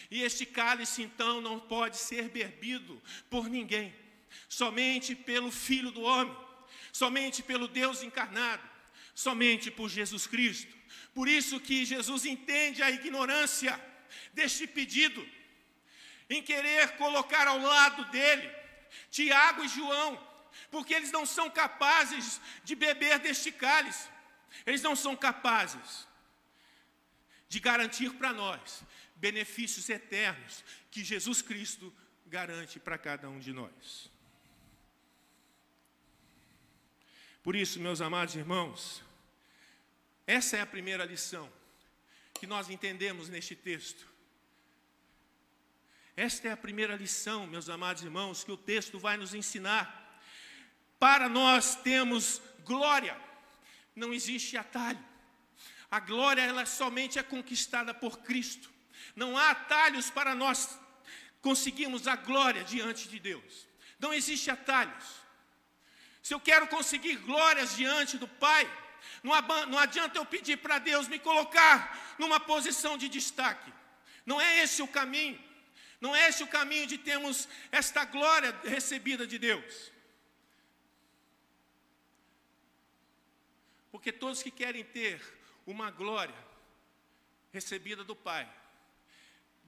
E 0.10 0.22
este 0.22 0.46
cálice 0.46 1.02
então 1.02 1.42
não 1.42 1.60
pode 1.60 1.98
ser 1.98 2.30
bebido 2.30 3.02
por 3.30 3.50
ninguém, 3.50 3.94
somente 4.48 5.16
pelo 5.16 5.52
Filho 5.52 5.92
do 5.92 6.02
Homem, 6.02 6.36
somente 6.92 7.42
pelo 7.42 7.68
Deus 7.68 8.04
encarnado, 8.04 8.64
somente 9.14 9.72
por 9.72 9.90
Jesus 9.90 10.28
Cristo. 10.28 10.74
Por 11.14 11.28
isso 11.28 11.60
que 11.60 11.86
Jesus 11.86 12.26
entende 12.26 12.84
a 12.84 12.92
ignorância 12.92 13.80
deste 14.34 14.68
pedido, 14.68 15.28
em 16.30 16.42
querer 16.42 16.98
colocar 16.98 17.48
ao 17.48 17.60
lado 17.60 18.06
dele 18.06 18.50
Tiago 19.10 19.64
e 19.64 19.68
João, 19.68 20.22
porque 20.70 20.94
eles 20.94 21.12
não 21.12 21.26
são 21.26 21.50
capazes 21.50 22.40
de 22.64 22.76
beber 22.76 23.20
deste 23.20 23.52
cálice, 23.52 24.08
eles 24.66 24.82
não 24.82 24.96
são 24.96 25.16
capazes 25.16 26.08
de 27.48 27.60
garantir 27.60 28.12
para 28.14 28.34
nós 28.34 28.84
benefícios 29.28 29.90
eternos 29.90 30.64
que 30.92 31.04
Jesus 31.04 31.42
Cristo 31.42 31.92
garante 32.28 32.80
para 32.80 32.96
cada 32.96 33.28
um 33.28 33.40
de 33.40 33.52
nós. 33.52 34.12
Por 37.42 37.56
isso, 37.56 37.80
meus 37.80 38.02
amados 38.02 38.36
irmãos, 38.36 39.04
essa 40.28 40.58
é 40.58 40.62
a 40.62 40.74
primeira 40.76 41.04
lição 41.06 41.52
que 42.36 42.46
nós 42.46 42.70
entendemos 42.70 43.28
neste 43.28 43.56
texto. 43.56 44.06
Esta 46.16 46.50
é 46.50 46.52
a 46.52 46.64
primeira 46.66 46.96
lição, 46.96 47.48
meus 47.48 47.68
amados 47.68 48.04
irmãos, 48.04 48.44
que 48.44 48.52
o 48.52 48.58
texto 48.74 49.00
vai 49.00 49.18
nos 49.18 49.34
ensinar. 49.34 49.88
Para 51.00 51.28
nós 51.28 51.76
temos 51.76 52.40
glória, 52.64 53.20
não 53.96 54.14
existe 54.14 54.56
atalho. 54.56 55.04
A 55.90 56.00
glória 56.00 56.44
ela 56.44 56.66
somente 56.68 57.18
é 57.18 57.24
conquistada 57.24 57.92
por 57.92 58.20
Cristo. 58.20 58.75
Não 59.16 59.38
há 59.38 59.52
atalhos 59.52 60.10
para 60.10 60.36
nós 60.36 60.80
conseguirmos 61.42 62.08
a 62.08 62.16
glória 62.16 62.64
diante 62.64 63.08
de 63.08 63.20
Deus. 63.20 63.68
Não 64.00 64.14
existe 64.14 64.50
atalhos. 64.52 65.06
Se 66.22 66.34
eu 66.34 66.40
quero 66.40 66.68
conseguir 66.68 67.18
glórias 67.18 67.76
diante 67.76 68.18
do 68.18 68.28
Pai, 68.28 68.66
não 69.24 69.78
adianta 69.78 70.18
eu 70.18 70.26
pedir 70.26 70.58
para 70.58 70.80
Deus 70.80 71.08
me 71.08 71.20
colocar 71.20 72.16
numa 72.18 72.40
posição 72.40 72.98
de 72.98 73.08
destaque. 73.08 73.72
Não 74.26 74.42
é 74.42 74.64
esse 74.64 74.82
o 74.82 74.88
caminho. 74.88 75.40
Não 76.02 76.16
é 76.16 76.28
esse 76.30 76.44
o 76.44 76.48
caminho 76.48 76.88
de 76.88 76.98
termos 76.98 77.48
esta 77.72 78.04
glória 78.06 78.60
recebida 78.64 79.26
de 79.26 79.38
Deus. 79.38 79.92
Porque 83.92 84.12
todos 84.12 84.44
que 84.44 84.52
querem 84.52 84.84
ter 84.84 85.22
uma 85.66 85.90
glória 85.90 86.36
recebida 87.52 88.04
do 88.04 88.16
Pai, 88.16 88.52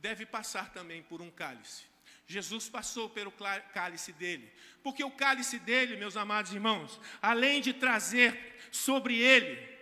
deve 0.01 0.25
passar 0.25 0.71
também 0.71 1.01
por 1.03 1.21
um 1.21 1.29
cálice. 1.29 1.83
Jesus 2.25 2.67
passou 2.67 3.09
pelo 3.09 3.31
cálice 3.73 4.11
dele, 4.11 4.51
porque 4.83 5.03
o 5.03 5.11
cálice 5.11 5.59
dele, 5.59 5.95
meus 5.95 6.17
amados 6.17 6.53
irmãos, 6.53 6.99
além 7.21 7.61
de 7.61 7.73
trazer 7.73 8.57
sobre 8.71 9.17
ele 9.17 9.77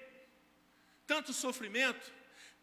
tanto 1.08 1.34
sofrimento, 1.34 2.14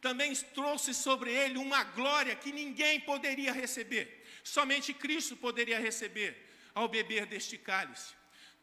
também 0.01 0.35
trouxe 0.35 0.93
sobre 0.93 1.33
ele 1.33 1.59
uma 1.59 1.85
glória 1.85 2.35
que 2.35 2.53
ninguém 2.53 3.01
poderia 3.01 3.53
receber, 3.53 4.25
somente 4.43 4.93
Cristo 4.93 5.37
poderia 5.37 5.79
receber 5.79 6.51
ao 6.75 6.89
beber 6.89 7.27
deste 7.27 7.57
cálice. 7.59 8.15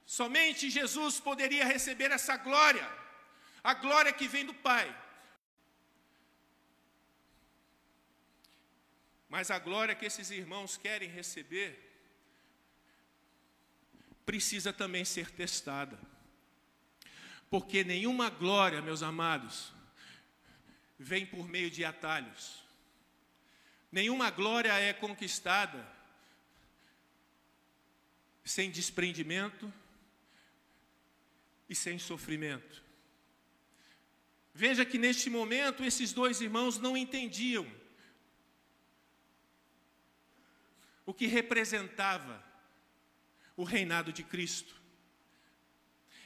Somente 0.05 0.69
Jesus 0.69 1.19
poderia 1.19 1.65
receber 1.65 2.12
essa 2.12 2.36
glória, 2.36 2.89
a 3.63 3.74
glória 3.74 4.12
que 4.12 4.27
vem 4.27 4.46
do 4.46 4.53
Pai. 4.53 4.88
Mas 9.29 9.51
a 9.51 9.59
glória 9.59 9.93
que 9.93 10.05
esses 10.05 10.31
irmãos 10.31 10.75
querem 10.75 11.07
receber 11.07 11.87
precisa 14.25 14.74
também 14.74 15.05
ser 15.05 15.29
testada. 15.29 16.00
Porque 17.50 17.83
nenhuma 17.83 18.29
glória, 18.29 18.81
meus 18.81 19.03
amados, 19.03 19.72
vem 20.98 21.25
por 21.25 21.48
meio 21.48 21.70
de 21.70 21.85
atalhos. 21.85 22.63
Nenhuma 23.92 24.31
glória 24.31 24.74
é 24.74 24.94
conquistada 24.94 25.87
sem 28.44 28.72
desprendimento 28.72 29.72
e 31.70 31.75
sem 31.75 32.00
sofrimento. 32.00 32.83
Veja 34.55 34.83
que 34.83 34.98
neste 34.98 35.29
momento 35.29 35.83
esses 35.83 36.11
dois 36.11 36.42
irmãos 36.42 36.79
não 36.79 36.98
entendiam 36.98 37.78
o 41.09 41.13
que 41.13 41.25
representava 41.25 42.39
o 43.57 43.63
reinado 43.63 44.13
de 44.13 44.22
Cristo. 44.22 44.79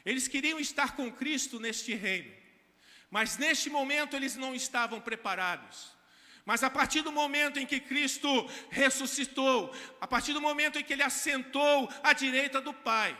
Eles 0.03 0.27
queriam 0.27 0.59
estar 0.59 0.93
com 0.97 1.09
Cristo 1.09 1.57
neste 1.57 1.93
reino. 1.93 2.35
Mas 3.09 3.37
neste 3.37 3.69
momento 3.69 4.13
eles 4.13 4.35
não 4.35 4.53
estavam 4.53 4.99
preparados. 4.99 5.95
Mas 6.43 6.65
a 6.65 6.69
partir 6.69 7.01
do 7.01 7.13
momento 7.13 7.59
em 7.59 7.65
que 7.65 7.79
Cristo 7.79 8.27
ressuscitou, 8.69 9.73
a 10.01 10.05
partir 10.05 10.33
do 10.33 10.41
momento 10.41 10.77
em 10.77 10.83
que 10.83 10.91
ele 10.91 11.01
assentou 11.01 11.89
à 12.03 12.11
direita 12.11 12.59
do 12.59 12.73
Pai, 12.73 13.17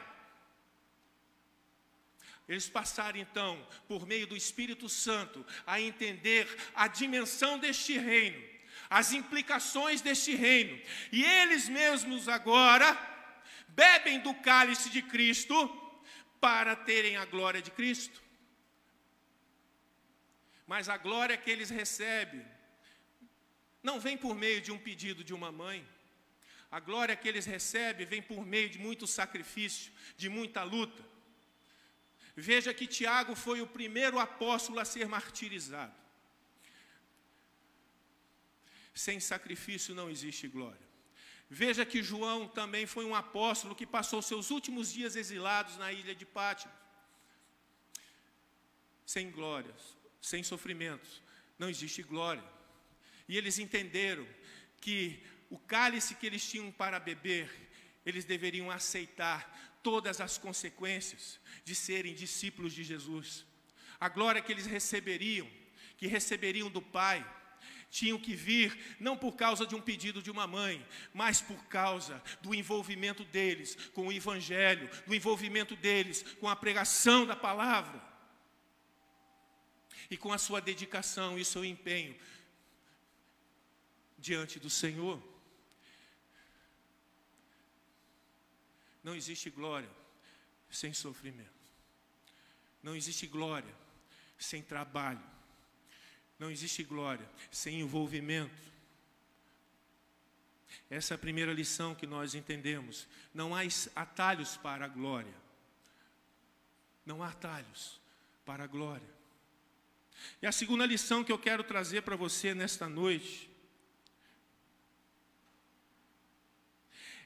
eles 2.46 2.68
passaram 2.68 3.20
então, 3.20 3.66
por 3.88 4.06
meio 4.06 4.28
do 4.28 4.36
Espírito 4.36 4.90
Santo, 4.90 5.46
a 5.66 5.80
entender 5.80 6.46
a 6.76 6.90
dimensão 6.90 7.58
deste 7.58 7.98
reino, 7.98 8.53
as 9.00 9.12
implicações 9.12 10.02
deste 10.02 10.36
reino, 10.36 10.80
e 11.12 11.24
eles 11.24 11.68
mesmos 11.68 12.30
agora 12.30 12.90
bebem 13.70 14.20
do 14.20 14.36
cálice 14.36 14.88
de 14.92 15.02
Cristo 15.02 15.56
para 16.40 16.76
terem 16.76 17.16
a 17.18 17.26
glória 17.26 17.60
de 17.60 17.72
Cristo. 17.72 18.22
Mas 20.68 20.90
a 20.90 20.96
glória 20.96 21.36
que 21.36 21.50
eles 21.50 21.72
recebem 21.72 22.46
não 23.82 24.00
vem 24.00 24.16
por 24.16 24.36
meio 24.36 24.62
de 24.62 24.72
um 24.72 24.78
pedido 24.78 25.24
de 25.24 25.34
uma 25.34 25.52
mãe. 25.52 25.84
A 26.70 26.80
glória 26.80 27.16
que 27.16 27.28
eles 27.28 27.48
recebem 27.48 28.06
vem 28.06 28.22
por 28.22 28.46
meio 28.46 28.70
de 28.70 28.78
muito 28.78 29.08
sacrifício, 29.08 29.92
de 30.16 30.30
muita 30.30 30.62
luta. 30.62 31.04
Veja 32.36 32.72
que 32.76 32.86
Tiago 32.86 33.36
foi 33.36 33.60
o 33.60 33.66
primeiro 33.66 34.20
apóstolo 34.20 34.80
a 34.80 34.86
ser 34.86 35.08
martirizado. 35.08 36.03
Sem 38.94 39.20
sacrifício 39.20 39.96
não 39.96 40.10
existe 40.10 40.48
glória. 40.48 40.94
Veja 41.50 41.86
que 41.86 42.02
João 42.02 42.48
também 42.48 42.86
foi 42.86 43.06
um 43.06 43.16
apóstolo 43.16 43.76
que 43.76 43.86
passou 43.86 44.22
seus 44.22 44.50
últimos 44.50 44.92
dias 44.92 45.16
exilados 45.16 45.78
na 45.78 45.92
ilha 45.92 46.16
de 46.16 46.26
Pátmos. 46.26 46.74
Sem 49.06 49.30
glórias, 49.30 49.98
sem 50.22 50.42
sofrimentos, 50.42 51.22
não 51.60 51.70
existe 51.70 52.02
glória. 52.02 52.44
E 53.28 53.38
eles 53.38 53.60
entenderam 53.60 54.28
que 54.82 55.22
o 55.50 55.58
cálice 55.58 56.16
que 56.16 56.26
eles 56.26 56.50
tinham 56.50 56.72
para 56.72 57.00
beber, 57.00 57.50
eles 58.06 58.26
deveriam 58.26 58.72
aceitar 58.72 59.80
todas 59.84 60.20
as 60.22 60.38
consequências 60.38 61.40
de 61.64 61.76
serem 61.76 62.16
discípulos 62.16 62.74
de 62.74 62.84
Jesus. 62.84 63.46
A 64.00 64.10
glória 64.10 64.42
que 64.42 64.52
eles 64.52 64.66
receberiam, 64.66 65.50
que 65.98 66.08
receberiam 66.08 66.70
do 66.70 66.82
Pai, 66.82 67.24
tinham 67.94 68.20
que 68.20 68.34
vir 68.34 68.98
não 69.00 69.16
por 69.16 69.34
causa 69.34 69.68
de 69.68 69.76
um 69.76 69.82
pedido 69.82 70.20
de 70.20 70.32
uma 70.32 70.48
mãe, 70.48 70.84
mas 71.14 71.40
por 71.40 71.64
causa 71.66 72.20
do 72.42 72.52
envolvimento 72.52 73.24
deles 73.26 73.76
com 73.94 74.08
o 74.08 74.12
Evangelho, 74.12 74.90
do 75.06 75.14
envolvimento 75.14 75.76
deles 75.76 76.24
com 76.40 76.50
a 76.50 76.56
pregação 76.56 77.24
da 77.24 77.36
palavra 77.36 78.02
e 80.10 80.18
com 80.18 80.34
a 80.34 80.40
sua 80.40 80.60
dedicação 80.60 81.38
e 81.38 81.46
seu 81.46 81.64
empenho 81.64 82.18
diante 84.18 84.60
do 84.60 84.72
Senhor. 84.72 85.22
Não 89.04 89.14
existe 89.14 89.52
glória 89.52 89.90
sem 90.72 90.94
sofrimento. 90.94 91.62
Não 92.82 92.96
existe 92.96 93.28
glória 93.28 93.76
sem 94.40 94.64
trabalho. 94.64 95.33
Não 96.44 96.52
existe 96.52 96.84
glória 96.84 97.26
sem 97.50 97.80
envolvimento. 97.80 98.70
Essa 100.90 101.14
é 101.14 101.16
a 101.16 101.18
primeira 101.18 101.54
lição 101.54 101.96
que 101.96 102.06
nós 102.06 102.36
entendemos. 102.36 103.08
Não 103.34 103.56
há 103.56 103.62
atalhos 103.96 104.58
para 104.58 104.84
a 104.84 104.88
glória. 104.90 105.34
Não 107.06 107.24
há 107.24 107.30
atalhos 107.30 107.98
para 108.46 108.66
a 108.66 108.68
glória. 108.68 109.08
E 110.42 110.46
a 110.46 110.52
segunda 110.52 110.86
lição 110.86 111.24
que 111.24 111.32
eu 111.32 111.40
quero 111.40 111.64
trazer 111.64 112.02
para 112.02 112.18
você 112.18 112.54
nesta 112.54 112.90
noite 112.90 113.50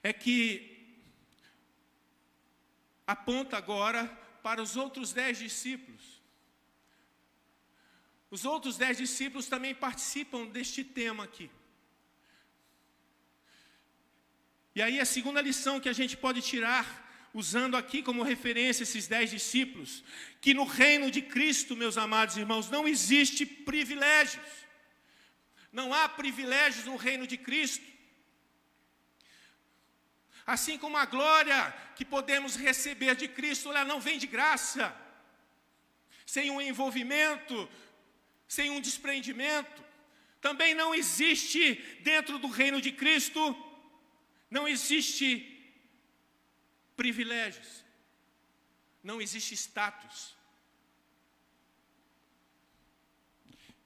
é 0.03 0.13
que 0.13 0.95
aponta 3.07 3.57
agora 3.57 4.05
para 4.43 4.61
os 4.61 4.75
outros 4.75 5.11
dez 5.11 5.39
discípulos. 5.39 6.16
Os 8.29 8.43
outros 8.45 8.77
dez 8.77 8.97
discípulos 8.97 9.47
também 9.47 9.73
participam 9.73 10.45
deste 10.45 10.83
tema 10.83 11.23
aqui. 11.23 11.49
E 14.75 14.81
aí 14.81 14.99
a 14.99 15.05
segunda 15.05 15.41
lição 15.41 15.79
que 15.79 15.89
a 15.89 15.93
gente 15.93 16.15
pode 16.15 16.41
tirar, 16.41 16.85
usando 17.33 17.75
aqui 17.77 18.03
como 18.03 18.23
referência 18.23 18.83
esses 18.83 19.07
dez 19.07 19.29
discípulos, 19.31 20.03
que 20.41 20.53
no 20.53 20.65
reino 20.65 21.09
de 21.09 21.21
Cristo, 21.21 21.75
meus 21.75 21.97
amados 21.97 22.37
irmãos, 22.37 22.69
não 22.69 22.87
existe 22.87 23.45
privilégios. 23.45 24.45
Não 25.71 25.93
há 25.93 26.07
privilégios 26.09 26.85
no 26.85 26.95
reino 26.95 27.25
de 27.25 27.37
Cristo. 27.37 27.85
Assim 30.45 30.77
como 30.77 30.95
a 30.95 31.05
glória 31.05 31.73
que 31.95 32.05
podemos 32.05 32.55
receber 32.55 33.15
de 33.15 33.27
Cristo, 33.27 33.69
ela 33.69 33.83
não 33.83 33.99
vem 33.99 34.17
de 34.17 34.27
graça, 34.27 34.95
sem 36.25 36.49
um 36.49 36.61
envolvimento, 36.61 37.69
sem 38.47 38.69
um 38.69 38.79
desprendimento. 38.79 39.83
Também 40.39 40.73
não 40.73 40.93
existe 40.93 41.75
dentro 42.01 42.39
do 42.39 42.47
reino 42.47 42.79
de 42.81 42.91
Cristo, 42.91 43.55
não 44.49 44.67
existe 44.67 45.53
privilégios, 46.95 47.83
não 49.03 49.21
existe 49.21 49.53
status. 49.55 50.35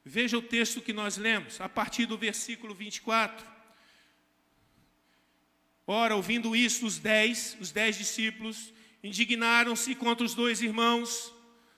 Veja 0.04 0.38
o 0.38 0.42
texto 0.42 0.82
que 0.82 0.94
nós 0.94 1.18
lemos, 1.18 1.62
a 1.62 1.70
partir 1.70 2.06
do 2.06 2.18
versículo 2.18 2.74
24. 2.74 3.46
Ora, 5.86 6.16
ouvindo 6.16 6.56
isso, 6.56 6.86
os 6.86 6.98
dez, 6.98 7.56
os 7.60 7.72
dez 7.72 7.98
discípulos, 7.98 8.74
indignaram-se 9.04 9.94
contra 9.96 10.26
os 10.26 10.34
dois 10.34 10.62
irmãos, 10.62 11.34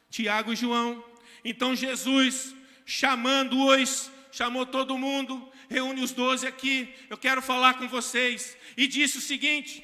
Tiago 0.10 0.54
e 0.54 0.56
João. 0.56 1.04
Então 1.44 1.76
Jesus, 1.76 2.56
chamando-os, 2.86 4.12
chamou 4.32 4.66
todo 4.66 4.98
mundo, 4.98 5.52
reúne 5.70 6.04
os 6.04 6.12
doze 6.12 6.46
aqui, 6.46 6.94
eu 7.10 7.18
quero 7.18 7.42
falar 7.42 7.76
com 7.76 7.88
vocês, 7.88 8.58
e 8.76 8.88
disse 8.88 9.18
o 9.18 9.22
seguinte: 9.22 9.84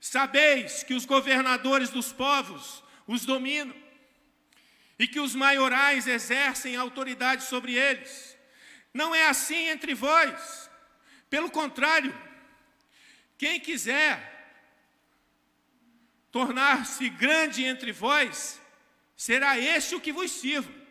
Sabeis 0.00 0.82
que 0.82 0.94
os 0.94 1.04
governadores 1.04 1.90
dos 1.90 2.12
povos 2.12 2.82
os 3.06 3.24
dominam, 3.24 3.74
e 4.98 5.06
que 5.06 5.20
os 5.20 5.34
maiorais 5.34 6.06
exercem 6.06 6.76
autoridade 6.76 7.44
sobre 7.44 7.74
eles. 7.74 8.36
Não 8.92 9.14
é 9.14 9.26
assim 9.26 9.68
entre 9.68 9.94
vós. 9.94 10.70
Pelo 11.28 11.50
contrário, 11.50 12.14
quem 13.36 13.58
quiser 13.58 14.32
tornar-se 16.30 17.08
grande 17.08 17.64
entre 17.64 17.92
vós, 17.92 18.60
será 19.16 19.58
este 19.58 19.94
o 19.94 20.00
que 20.00 20.12
vos 20.12 20.30
sirva. 20.30 20.83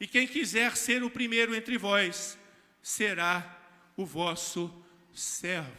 E 0.00 0.06
quem 0.06 0.26
quiser 0.26 0.76
ser 0.76 1.02
o 1.02 1.10
primeiro 1.10 1.54
entre 1.54 1.76
vós, 1.76 2.38
será 2.82 3.58
o 3.96 4.06
vosso 4.06 4.72
servo. 5.12 5.76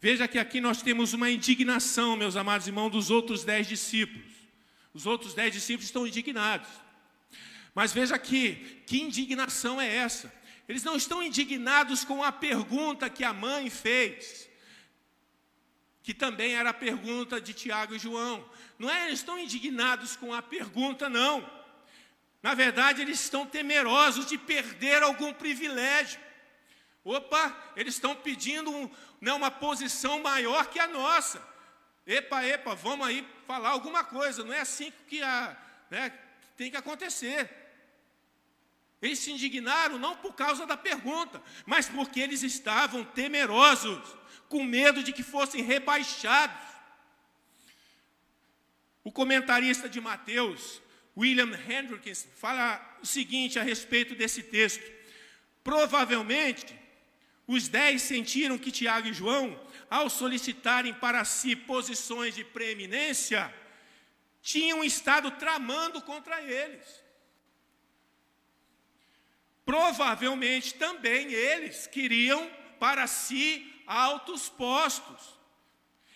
Veja 0.00 0.28
que 0.28 0.38
aqui 0.38 0.60
nós 0.60 0.80
temos 0.80 1.12
uma 1.12 1.30
indignação, 1.30 2.16
meus 2.16 2.36
amados 2.36 2.66
irmãos, 2.66 2.90
dos 2.90 3.10
outros 3.10 3.42
dez 3.42 3.66
discípulos. 3.66 4.32
Os 4.94 5.06
outros 5.06 5.34
dez 5.34 5.52
discípulos 5.52 5.86
estão 5.86 6.06
indignados. 6.06 6.68
Mas 7.74 7.92
veja 7.92 8.14
aqui, 8.14 8.82
que 8.86 9.00
indignação 9.00 9.80
é 9.80 9.92
essa? 9.92 10.32
Eles 10.68 10.84
não 10.84 10.96
estão 10.96 11.22
indignados 11.22 12.04
com 12.04 12.22
a 12.22 12.30
pergunta 12.30 13.08
que 13.08 13.24
a 13.24 13.32
mãe 13.32 13.70
fez, 13.70 14.47
que 16.08 16.14
também 16.14 16.54
era 16.54 16.70
a 16.70 16.72
pergunta 16.72 17.38
de 17.38 17.52
Tiago 17.52 17.94
e 17.94 17.98
João. 17.98 18.42
Não 18.78 18.88
é, 18.88 19.08
eles 19.08 19.18
estão 19.18 19.38
indignados 19.38 20.16
com 20.16 20.32
a 20.32 20.40
pergunta, 20.40 21.06
não. 21.06 21.46
Na 22.42 22.54
verdade, 22.54 23.02
eles 23.02 23.20
estão 23.20 23.44
temerosos 23.44 24.24
de 24.24 24.38
perder 24.38 25.02
algum 25.02 25.34
privilégio. 25.34 26.18
Opa, 27.04 27.54
eles 27.76 27.92
estão 27.92 28.16
pedindo 28.16 28.70
um, 28.70 28.90
né, 29.20 29.34
uma 29.34 29.50
posição 29.50 30.18
maior 30.20 30.68
que 30.70 30.80
a 30.80 30.86
nossa. 30.86 31.46
Epa, 32.06 32.42
epa, 32.42 32.74
vamos 32.74 33.06
aí 33.06 33.28
falar 33.46 33.68
alguma 33.68 34.02
coisa. 34.02 34.42
Não 34.42 34.54
é 34.54 34.60
assim 34.60 34.90
que 35.08 35.22
a, 35.22 35.54
né, 35.90 36.10
tem 36.56 36.70
que 36.70 36.76
acontecer. 36.78 37.50
Eles 39.00 39.18
se 39.20 39.30
indignaram 39.30 39.98
não 39.98 40.16
por 40.16 40.34
causa 40.34 40.66
da 40.66 40.76
pergunta, 40.76 41.40
mas 41.64 41.88
porque 41.88 42.20
eles 42.20 42.42
estavam 42.42 43.04
temerosos, 43.04 44.16
com 44.48 44.64
medo 44.64 45.02
de 45.02 45.12
que 45.12 45.22
fossem 45.22 45.62
rebaixados. 45.62 46.66
O 49.04 49.12
comentarista 49.12 49.88
de 49.88 50.00
Mateus, 50.00 50.82
William 51.16 51.52
Hendrickson, 51.68 52.28
fala 52.36 52.98
o 53.00 53.06
seguinte 53.06 53.58
a 53.58 53.62
respeito 53.62 54.14
desse 54.14 54.42
texto. 54.42 54.84
Provavelmente, 55.62 56.74
os 57.46 57.68
dez 57.68 58.02
sentiram 58.02 58.58
que 58.58 58.72
Tiago 58.72 59.08
e 59.08 59.12
João, 59.12 59.58
ao 59.88 60.10
solicitarem 60.10 60.92
para 60.92 61.24
si 61.24 61.54
posições 61.54 62.34
de 62.34 62.44
preeminência, 62.44 63.54
tinham 64.42 64.82
estado 64.82 65.30
tramando 65.32 66.02
contra 66.02 66.42
eles. 66.42 67.07
Provavelmente 69.68 70.72
também 70.76 71.30
eles 71.30 71.86
queriam 71.86 72.50
para 72.80 73.06
si 73.06 73.70
altos 73.86 74.48
postos. 74.48 75.38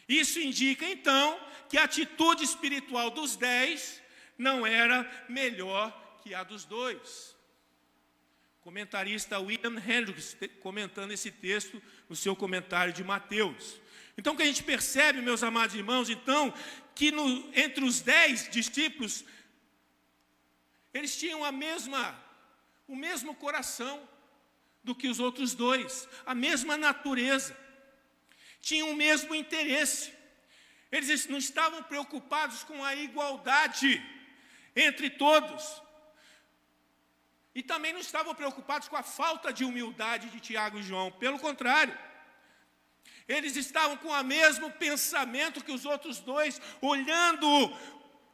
Isso 0.09 0.41
indica 0.41 0.87
então 0.87 1.39
que 1.69 1.77
a 1.77 1.85
atitude 1.85 2.43
espiritual 2.43 3.11
dos 3.11 3.37
dez 3.37 4.01
não 4.39 4.67
era 4.67 4.99
melhor 5.29 5.93
que 6.23 6.35
a 6.35 6.43
dos 6.43 6.65
dois. 6.65 7.37
Comentarista 8.63 9.39
William 9.39 9.77
Hendricks 9.87 10.35
comentando 10.61 11.13
esse 11.13 11.31
texto 11.31 11.83
no 12.09 12.17
seu 12.17 12.35
comentário 12.35 12.95
de 12.95 13.05
Mateus. 13.05 13.79
Então, 14.17 14.33
o 14.33 14.37
que 14.39 14.45
a 14.45 14.47
gente 14.47 14.63
percebe, 14.63 15.21
meus 15.21 15.43
amados 15.43 15.77
irmãos, 15.77 16.09
então, 16.09 16.55
que 16.95 17.11
no, 17.11 17.51
entre 17.55 17.85
os 17.85 18.01
dez 18.01 18.49
discípulos, 18.49 19.27
eles 20.95 21.15
tinham 21.15 21.45
a 21.45 21.53
mesma 21.53 22.22
o 22.93 22.97
mesmo 22.97 23.35
coração 23.35 23.97
do 24.85 24.95
que 24.95 25.09
os 25.09 25.19
outros 25.19 25.55
dois, 25.55 26.07
a 26.27 26.35
mesma 26.35 26.77
natureza, 26.77 27.57
tinham 28.61 28.91
o 28.91 28.97
mesmo 28.97 29.35
interesse. 29.35 30.13
Eles 30.91 31.27
não 31.27 31.39
estavam 31.39 31.83
preocupados 31.85 32.63
com 32.65 32.85
a 32.85 32.95
igualdade 32.95 33.91
entre 34.77 35.09
todos. 35.09 35.65
E 37.55 37.63
também 37.63 37.95
não 37.95 38.01
estavam 38.01 38.35
preocupados 38.35 38.89
com 38.89 38.97
a 38.97 39.03
falta 39.03 39.51
de 39.53 39.65
humildade 39.65 40.29
de 40.29 40.39
Tiago 40.39 40.79
e 40.79 40.83
João, 40.83 41.11
pelo 41.13 41.39
contrário. 41.39 41.97
Eles 43.27 43.57
estavam 43.57 43.97
com 43.97 44.09
o 44.09 44.23
mesmo 44.23 44.71
pensamento 44.73 45.65
que 45.65 45.73
os 45.73 45.87
outros 45.87 46.21
dois, 46.21 46.61
olhando 46.83 47.49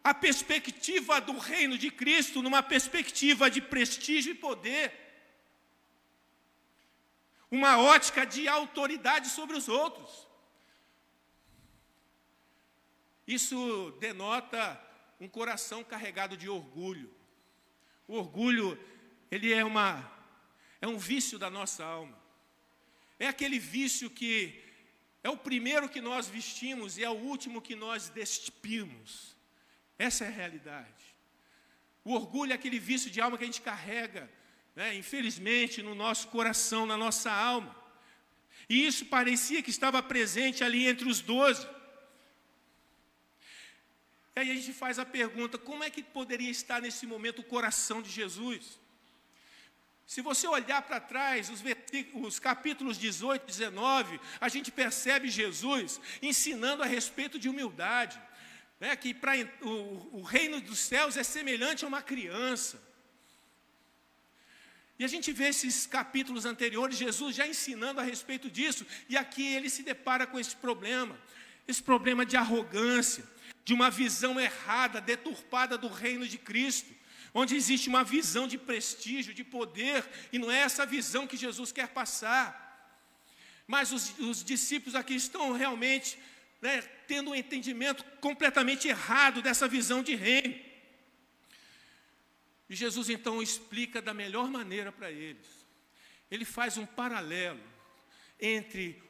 a 0.08 0.14
perspectiva 0.14 1.20
do 1.20 1.36
reino 1.36 1.76
de 1.76 1.90
Cristo 1.90 2.40
numa 2.40 2.62
perspectiva 2.62 3.50
de 3.50 3.60
prestígio 3.60 4.32
e 4.32 4.34
poder, 4.34 4.92
uma 7.50 7.78
ótica 7.78 8.24
de 8.24 8.48
autoridade 8.48 9.28
sobre 9.28 9.56
os 9.56 9.68
outros. 9.68 10.26
Isso 13.26 13.94
denota 14.00 14.82
um 15.20 15.28
coração 15.28 15.84
carregado 15.84 16.36
de 16.36 16.48
orgulho. 16.48 17.12
O 18.06 18.14
orgulho, 18.14 18.78
ele 19.30 19.52
é 19.52 19.64
uma 19.64 20.10
é 20.80 20.86
um 20.86 20.96
vício 20.96 21.38
da 21.38 21.50
nossa 21.50 21.84
alma. 21.84 22.16
É 23.18 23.26
aquele 23.26 23.58
vício 23.58 24.08
que 24.08 24.62
é 25.22 25.28
o 25.28 25.36
primeiro 25.36 25.88
que 25.88 26.00
nós 26.00 26.28
vestimos 26.28 26.96
e 26.96 27.04
é 27.04 27.10
o 27.10 27.14
último 27.14 27.60
que 27.60 27.74
nós 27.74 28.08
despimos. 28.08 29.37
Essa 29.98 30.24
é 30.24 30.28
a 30.28 30.30
realidade. 30.30 31.04
O 32.04 32.12
orgulho 32.14 32.52
é 32.52 32.54
aquele 32.54 32.78
vício 32.78 33.10
de 33.10 33.20
alma 33.20 33.36
que 33.36 33.44
a 33.44 33.46
gente 33.46 33.60
carrega, 33.60 34.30
né, 34.74 34.94
infelizmente, 34.94 35.82
no 35.82 35.94
nosso 35.94 36.28
coração, 36.28 36.86
na 36.86 36.96
nossa 36.96 37.30
alma. 37.30 37.76
E 38.68 38.86
isso 38.86 39.06
parecia 39.06 39.62
que 39.62 39.70
estava 39.70 40.02
presente 40.02 40.62
ali 40.62 40.86
entre 40.86 41.08
os 41.08 41.20
doze. 41.20 41.66
E 44.36 44.40
aí 44.40 44.50
a 44.52 44.54
gente 44.54 44.72
faz 44.72 44.98
a 44.98 45.04
pergunta: 45.04 45.58
como 45.58 45.82
é 45.82 45.90
que 45.90 46.02
poderia 46.02 46.50
estar 46.50 46.80
nesse 46.80 47.06
momento 47.06 47.40
o 47.40 47.44
coração 47.44 48.00
de 48.00 48.10
Jesus? 48.10 48.78
Se 50.06 50.22
você 50.22 50.46
olhar 50.46 50.80
para 50.82 51.00
trás, 51.00 51.50
os, 51.50 51.62
os, 52.14 52.38
capítulos 52.38 52.96
18 52.96 53.42
e 53.42 53.46
19, 53.46 54.18
a 54.40 54.48
gente 54.48 54.72
percebe 54.72 55.28
Jesus 55.28 56.00
ensinando 56.22 56.82
a 56.82 56.86
respeito 56.86 57.38
de 57.38 57.48
humildade 57.48 58.18
né, 58.80 58.94
que 58.96 59.12
pra, 59.12 59.32
o, 59.62 60.18
o 60.18 60.22
reino 60.22 60.60
dos 60.60 60.78
céus 60.78 61.16
é 61.16 61.22
semelhante 61.22 61.84
a 61.84 61.88
uma 61.88 62.02
criança. 62.02 62.80
E 64.98 65.04
a 65.04 65.08
gente 65.08 65.32
vê 65.32 65.48
esses 65.48 65.86
capítulos 65.86 66.44
anteriores, 66.44 66.98
Jesus 66.98 67.36
já 67.36 67.46
ensinando 67.46 68.00
a 68.00 68.02
respeito 68.02 68.50
disso, 68.50 68.84
e 69.08 69.16
aqui 69.16 69.46
ele 69.46 69.70
se 69.70 69.82
depara 69.82 70.26
com 70.26 70.38
esse 70.38 70.56
problema, 70.56 71.18
esse 71.66 71.82
problema 71.82 72.26
de 72.26 72.36
arrogância, 72.36 73.24
de 73.64 73.72
uma 73.72 73.90
visão 73.90 74.40
errada, 74.40 75.00
deturpada 75.00 75.78
do 75.78 75.88
reino 75.88 76.26
de 76.26 76.38
Cristo, 76.38 76.92
onde 77.32 77.54
existe 77.54 77.88
uma 77.88 78.02
visão 78.02 78.48
de 78.48 78.58
prestígio, 78.58 79.34
de 79.34 79.44
poder, 79.44 80.04
e 80.32 80.38
não 80.38 80.50
é 80.50 80.60
essa 80.60 80.84
visão 80.84 81.26
que 81.26 81.36
Jesus 81.36 81.70
quer 81.70 81.88
passar. 81.88 82.66
Mas 83.66 83.92
os, 83.92 84.18
os 84.18 84.42
discípulos 84.42 84.94
aqui 84.94 85.14
estão 85.14 85.52
realmente 85.52 86.18
né, 86.60 86.82
tendo 87.06 87.30
um 87.30 87.34
entendimento 87.34 88.04
completamente 88.20 88.88
errado 88.88 89.40
dessa 89.40 89.68
visão 89.68 90.02
de 90.02 90.14
reino. 90.14 90.54
E 92.68 92.74
Jesus 92.74 93.08
então 93.08 93.42
explica 93.42 94.02
da 94.02 94.12
melhor 94.12 94.50
maneira 94.50 94.92
para 94.92 95.10
eles. 95.10 95.46
Ele 96.30 96.44
faz 96.44 96.76
um 96.76 96.84
paralelo 96.84 97.60
entre 98.38 99.02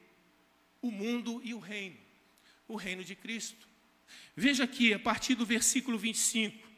o 0.81 0.91
mundo 0.91 1.41
e 1.43 1.53
o 1.55 1.59
reino, 1.59 1.99
o 2.69 2.77
reino 2.77 3.03
de 3.03 3.17
Cristo. 3.17 3.67
Veja 4.37 4.65
aqui, 4.65 4.95
a 4.95 4.99
partir 4.99 5.35
do 5.35 5.45
versículo 5.45 5.99
25: 5.99 6.69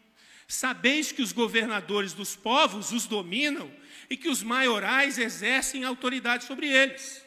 Sabeis 0.49 1.13
que 1.13 1.23
os 1.23 1.33
governadores 1.33 2.15
dos 2.15 2.35
povos 2.35 2.93
os 2.93 3.07
dominam 3.07 3.71
e 4.09 4.17
que 4.17 4.29
os 4.29 4.43
maiorais 4.43 5.19
exercem 5.19 5.85
autoridade 5.85 6.45
sobre 6.45 6.67
eles. 6.67 7.25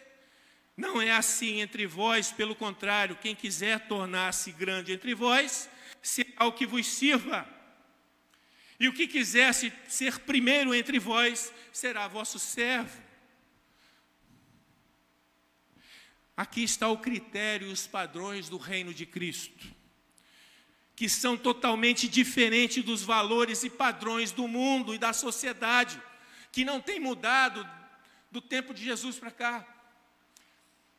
Não 0.75 1.01
é 1.01 1.11
assim 1.11 1.61
entre 1.61 1.85
vós, 1.85 2.31
pelo 2.31 2.55
contrário, 2.55 3.15
quem 3.15 3.35
quiser 3.35 3.87
tornar-se 3.87 4.51
grande 4.51 4.91
entre 4.91 5.13
vós, 5.13 5.69
será 6.01 6.45
o 6.45 6.51
que 6.51 6.65
vos 6.65 6.87
sirva. 6.87 7.47
E 8.79 8.87
o 8.87 8.93
que 8.93 9.07
quiser 9.07 9.53
ser 9.53 10.19
primeiro 10.19 10.73
entre 10.73 10.97
vós, 10.97 11.53
será 11.71 12.07
vosso 12.07 12.39
servo. 12.39 13.01
Aqui 16.35 16.63
está 16.63 16.87
o 16.89 16.97
critério 16.97 17.69
e 17.69 17.71
os 17.71 17.85
padrões 17.85 18.49
do 18.49 18.57
reino 18.57 18.91
de 18.91 19.05
Cristo, 19.05 19.67
que 20.95 21.07
são 21.07 21.37
totalmente 21.37 22.07
diferentes 22.07 22.83
dos 22.83 23.03
valores 23.03 23.63
e 23.63 23.69
padrões 23.69 24.31
do 24.31 24.47
mundo 24.47 24.95
e 24.95 24.97
da 24.97 25.13
sociedade, 25.13 26.01
que 26.51 26.65
não 26.65 26.81
tem 26.81 26.99
mudado 26.99 27.67
do 28.31 28.41
tempo 28.41 28.73
de 28.73 28.83
Jesus 28.83 29.19
para 29.19 29.29
cá. 29.29 29.72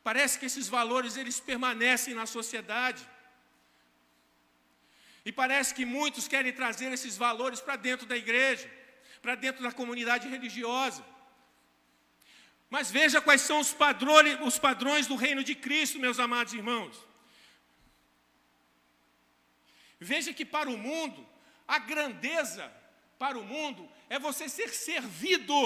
Parece 0.07 0.37
que 0.39 0.45
esses 0.45 0.67
valores 0.77 1.17
eles 1.17 1.39
permanecem 1.39 2.13
na 2.13 2.27
sociedade. 2.27 3.03
E 5.27 5.31
parece 5.31 5.73
que 5.73 5.83
muitos 5.83 6.27
querem 6.27 6.53
trazer 6.53 6.91
esses 6.93 7.17
valores 7.17 7.59
para 7.59 7.75
dentro 7.75 8.05
da 8.05 8.15
igreja, 8.15 8.69
para 9.19 9.33
dentro 9.33 9.63
da 9.63 9.71
comunidade 9.71 10.27
religiosa. 10.27 11.03
Mas 12.69 12.91
veja 12.91 13.19
quais 13.19 13.41
são 13.41 13.59
os 13.59 13.73
padrões, 13.73 14.39
os 14.41 14.59
padrões 14.59 15.07
do 15.07 15.15
reino 15.15 15.43
de 15.43 15.55
Cristo, 15.55 15.97
meus 15.97 16.19
amados 16.19 16.53
irmãos. 16.53 16.95
Veja 19.99 20.31
que 20.31 20.45
para 20.45 20.69
o 20.69 20.77
mundo, 20.77 21.27
a 21.67 21.79
grandeza 21.79 22.71
para 23.17 23.39
o 23.39 23.43
mundo 23.43 23.89
é 24.07 24.19
você 24.19 24.47
ser 24.47 24.69
servido 24.69 25.57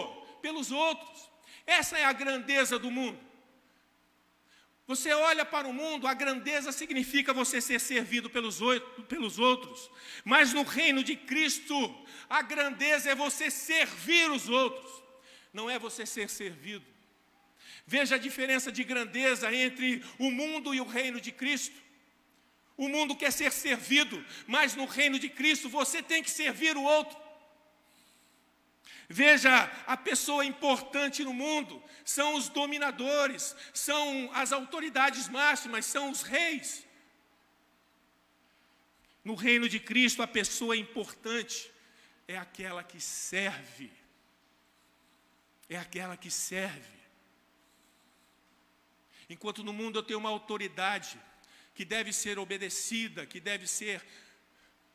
pelos 0.41 0.71
outros. 0.71 1.30
Essa 1.67 1.97
é 1.97 2.06
a 2.06 2.13
grandeza 2.13 2.80
do 2.80 2.89
mundo. 2.89 3.28
Você 4.89 5.13
olha 5.13 5.45
para 5.45 5.67
o 5.67 5.73
mundo, 5.73 6.08
a 6.08 6.15
grandeza 6.15 6.71
significa 6.71 7.32
você 7.32 7.62
ser 7.62 7.80
servido 7.80 8.28
pelos, 8.28 8.60
pelos 9.08 9.38
outros. 9.38 9.88
Mas 10.25 10.52
no 10.52 10.63
reino 10.63 11.04
de 11.04 11.15
Cristo, 11.15 11.75
a 12.28 12.41
grandeza 12.41 13.12
é 13.12 13.13
você 13.13 13.52
servir 13.52 14.32
os 14.32 14.49
outros, 14.49 14.91
não 15.54 15.69
é 15.69 15.78
você 15.78 16.08
ser 16.08 16.28
servido. 16.28 16.84
Veja 17.86 18.15
a 18.15 18.17
diferença 18.17 18.71
de 18.71 18.84
grandeza 18.84 19.54
entre 19.54 20.04
o 20.17 20.32
mundo 20.32 20.73
e 20.73 20.82
o 20.82 20.88
reino 20.88 21.21
de 21.21 21.32
Cristo. 21.32 21.80
O 22.75 22.89
mundo 22.89 23.15
quer 23.15 23.32
ser 23.32 23.52
servido, 23.52 24.25
mas 24.47 24.73
no 24.73 24.86
reino 24.86 25.19
de 25.19 25.30
Cristo 25.30 25.69
você 25.69 26.02
tem 26.02 26.23
que 26.23 26.32
servir 26.32 26.75
o 26.75 26.82
outro. 26.82 27.15
Veja, 29.11 29.63
a 29.87 29.97
pessoa 29.97 30.45
importante 30.45 31.23
no 31.23 31.33
mundo 31.33 31.83
são 32.05 32.35
os 32.35 32.47
dominadores, 32.47 33.55
são 33.73 34.29
as 34.35 34.51
autoridades 34.51 35.27
máximas, 35.27 35.87
são 35.87 36.11
os 36.11 36.21
reis. 36.21 36.85
No 39.23 39.33
reino 39.33 39.67
de 39.67 39.79
Cristo, 39.79 40.21
a 40.21 40.27
pessoa 40.27 40.77
importante 40.77 41.71
é 42.27 42.37
aquela 42.37 42.83
que 42.83 43.01
serve. 43.01 43.91
É 45.67 45.75
aquela 45.75 46.15
que 46.15 46.29
serve. 46.29 46.99
Enquanto 49.27 49.63
no 49.63 49.73
mundo 49.73 49.97
eu 49.97 50.03
tenho 50.03 50.19
uma 50.19 50.29
autoridade 50.29 51.19
que 51.73 51.83
deve 51.83 52.13
ser 52.13 52.37
obedecida, 52.37 53.25
que 53.25 53.39
deve 53.39 53.65
ser 53.65 54.05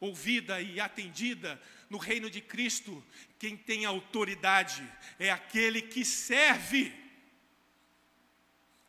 ouvida 0.01 0.61
e 0.61 0.79
atendida, 0.79 1.61
no 1.95 1.99
reino 1.99 2.29
de 2.29 2.41
Cristo, 2.41 2.93
quem 3.39 3.57
tem 3.57 3.85
autoridade 3.85 4.83
é 5.17 5.31
aquele 5.31 5.81
que 5.81 6.05
serve. 6.05 6.93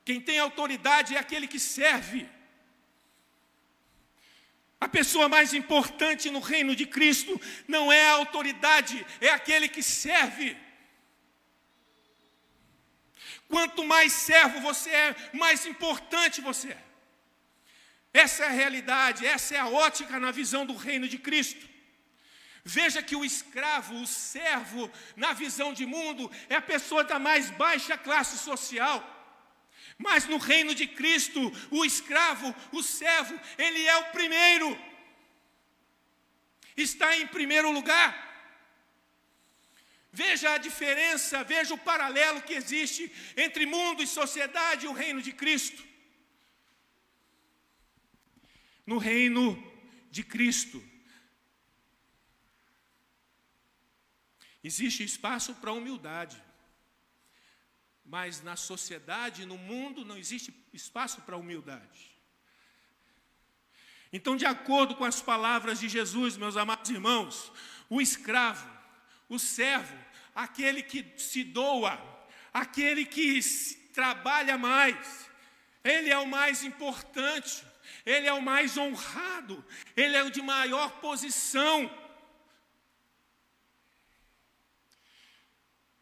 Quem 0.03 0.19
tem 0.19 0.39
autoridade 0.39 1.15
é 1.15 1.19
aquele 1.19 1.47
que 1.47 1.59
serve. 1.59 2.27
A 4.81 4.87
pessoa 4.89 5.29
mais 5.29 5.53
importante 5.53 6.31
no 6.31 6.39
reino 6.39 6.75
de 6.75 6.87
Cristo 6.87 7.39
não 7.67 7.91
é 7.91 8.07
a 8.07 8.13
autoridade, 8.13 9.05
é 9.21 9.29
aquele 9.29 9.67
que 9.69 9.83
serve. 9.83 10.57
Quanto 13.47 13.85
mais 13.85 14.11
servo 14.13 14.61
você 14.61 14.89
é, 14.89 15.15
mais 15.31 15.67
importante 15.67 16.41
você 16.41 16.69
é. 16.69 16.83
Essa 18.11 18.45
é 18.45 18.47
a 18.47 18.57
realidade, 18.63 19.27
essa 19.27 19.53
é 19.53 19.59
a 19.59 19.67
ótica 19.67 20.19
na 20.19 20.31
visão 20.31 20.65
do 20.65 20.75
reino 20.75 21.07
de 21.07 21.19
Cristo. 21.19 21.74
Veja 22.67 23.03
que 23.03 23.15
o 23.15 23.23
escravo, 23.23 23.93
o 24.01 24.07
servo, 24.07 24.91
na 25.15 25.33
visão 25.33 25.71
de 25.71 25.85
mundo, 25.85 26.31
é 26.49 26.55
a 26.55 26.61
pessoa 26.61 27.03
da 27.03 27.19
mais 27.19 27.51
baixa 27.51 27.95
classe 27.95 28.39
social. 28.39 28.97
Mas 29.99 30.25
no 30.25 30.37
reino 30.37 30.73
de 30.73 30.87
Cristo, 30.87 31.39
o 31.69 31.85
escravo, 31.85 32.55
o 32.71 32.81
servo, 32.81 33.39
ele 33.59 33.85
é 33.85 33.95
o 33.97 34.05
primeiro. 34.05 34.75
Está 36.75 37.15
em 37.17 37.27
primeiro 37.27 37.69
lugar. 37.69 38.25
Veja 40.11 40.55
a 40.55 40.57
diferença, 40.57 41.43
veja 41.43 41.75
o 41.75 41.77
paralelo 41.77 42.41
que 42.41 42.55
existe 42.55 43.11
entre 43.37 43.67
mundo 43.67 44.01
e 44.01 44.07
sociedade 44.07 44.87
e 44.87 44.89
o 44.89 44.93
reino 44.93 45.21
de 45.21 45.31
Cristo. 45.31 45.83
No 48.87 48.97
reino 48.97 49.45
de 50.09 50.23
Cristo, 50.23 50.83
Existe 54.69 55.03
espaço 55.03 55.53
para 55.53 55.71
humildade. 55.71 56.41
Mas 58.03 58.41
na 58.41 58.55
sociedade, 58.55 59.45
no 59.45 59.59
mundo, 59.59 60.03
não 60.03 60.17
existe 60.17 60.51
espaço 60.73 61.21
para 61.21 61.37
humildade. 61.37 62.01
Então, 64.11 64.35
de 64.35 64.47
acordo 64.47 64.95
com 64.95 65.05
as 65.05 65.21
palavras 65.21 65.79
de 65.79 65.87
Jesus, 65.87 66.35
meus 66.35 66.57
amados 66.57 66.89
irmãos, 66.89 67.51
o 67.87 68.01
escravo, 68.01 68.67
o 69.29 69.37
servo, 69.37 69.95
aquele 70.33 70.81
que 70.81 71.13
se 71.15 71.43
doa, 71.43 71.93
aquele 72.51 73.05
que 73.05 73.39
trabalha 73.93 74.57
mais, 74.57 75.29
ele 75.83 76.09
é 76.09 76.17
o 76.17 76.27
mais 76.27 76.63
importante, 76.63 77.63
ele 78.03 78.25
é 78.25 78.33
o 78.33 78.41
mais 78.41 78.77
honrado, 78.77 79.63
ele 79.95 80.17
é 80.17 80.23
o 80.23 80.31
de 80.31 80.41
maior 80.41 80.89
posição. 81.01 82.04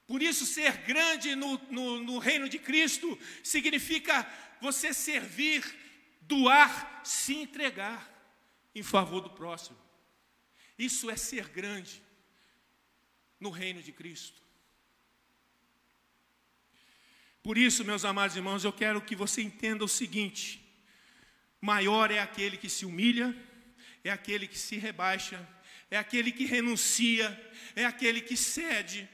Por 0.06 0.22
isso, 0.22 0.46
ser 0.46 0.78
grande 0.78 1.36
no, 1.36 1.58
no, 1.70 2.00
no 2.00 2.18
reino 2.20 2.50
de 2.50 2.60
Cristo 2.60 3.18
significa 3.44 4.28
você 4.62 4.94
servir, 4.94 5.63
doar, 6.22 7.02
se 7.04 7.36
entregar 7.36 8.10
em 8.76 8.84
favor 8.84 9.22
do 9.22 9.30
próximo. 9.30 9.78
Isso 10.78 11.10
é 11.10 11.16
ser 11.16 11.48
grande 11.50 12.02
no 13.39 13.50
reino 13.50 13.82
de 13.82 13.92
Cristo. 13.92 14.42
Por 17.42 17.58
isso, 17.58 17.84
meus 17.84 18.06
amados 18.06 18.38
irmãos, 18.38 18.63
eu 18.63 18.72
quero 18.72 19.02
que 19.02 19.16
você 19.16 19.42
entenda 19.42 19.84
o 19.84 19.88
seguinte: 19.88 20.63
maior 21.60 22.10
é 22.10 22.20
aquele 22.20 22.58
que 22.58 22.70
se 22.70 22.86
humilha, 22.86 23.36
é 24.04 24.10
aquele 24.10 24.48
que 24.48 24.58
se 24.58 24.78
rebaixa, 24.78 25.46
é 25.92 25.98
aquele 25.98 26.32
que 26.32 26.46
renuncia, 26.46 27.28
é 27.76 27.86
aquele 27.86 28.22
que 28.22 28.38
cede, 28.38 29.10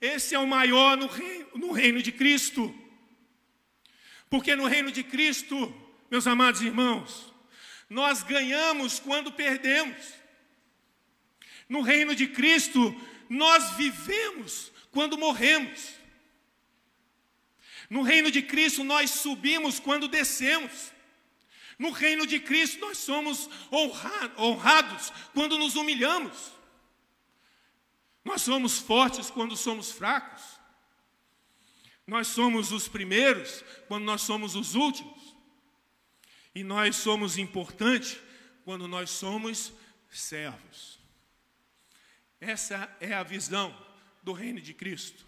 esse 0.00 0.34
é 0.34 0.38
o 0.38 0.46
maior 0.46 0.96
no 0.96 1.06
reino, 1.06 1.48
no 1.54 1.72
reino 1.72 2.02
de 2.02 2.12
Cristo. 2.12 2.74
Porque 4.28 4.54
no 4.56 4.66
reino 4.66 4.90
de 4.90 5.02
Cristo, 5.02 5.74
meus 6.10 6.26
amados 6.26 6.60
irmãos, 6.60 7.32
nós 7.88 8.22
ganhamos 8.22 8.98
quando 8.98 9.32
perdemos. 9.32 9.96
No 11.68 11.80
reino 11.80 12.14
de 12.14 12.28
Cristo, 12.28 12.94
nós 13.28 13.76
vivemos 13.76 14.72
quando 14.90 15.18
morremos. 15.18 15.94
No 17.88 18.02
reino 18.02 18.30
de 18.30 18.42
Cristo, 18.42 18.82
nós 18.82 19.10
subimos 19.10 19.78
quando 19.78 20.08
descemos. 20.08 20.92
No 21.78 21.90
reino 21.90 22.26
de 22.26 22.40
Cristo, 22.40 22.80
nós 22.80 22.98
somos 22.98 23.48
honrados 23.70 25.12
quando 25.32 25.58
nos 25.58 25.76
humilhamos. 25.76 26.55
Nós 28.26 28.42
somos 28.42 28.78
fortes 28.78 29.30
quando 29.30 29.56
somos 29.56 29.92
fracos. 29.92 30.42
Nós 32.04 32.26
somos 32.26 32.72
os 32.72 32.88
primeiros 32.88 33.62
quando 33.86 34.02
nós 34.02 34.22
somos 34.22 34.56
os 34.56 34.74
últimos. 34.74 35.36
E 36.52 36.64
nós 36.64 36.96
somos 36.96 37.38
importantes 37.38 38.18
quando 38.64 38.88
nós 38.88 39.10
somos 39.10 39.72
servos. 40.10 40.98
Essa 42.40 42.92
é 43.00 43.14
a 43.14 43.22
visão 43.22 43.72
do 44.24 44.32
reino 44.32 44.60
de 44.60 44.74
Cristo. 44.74 45.24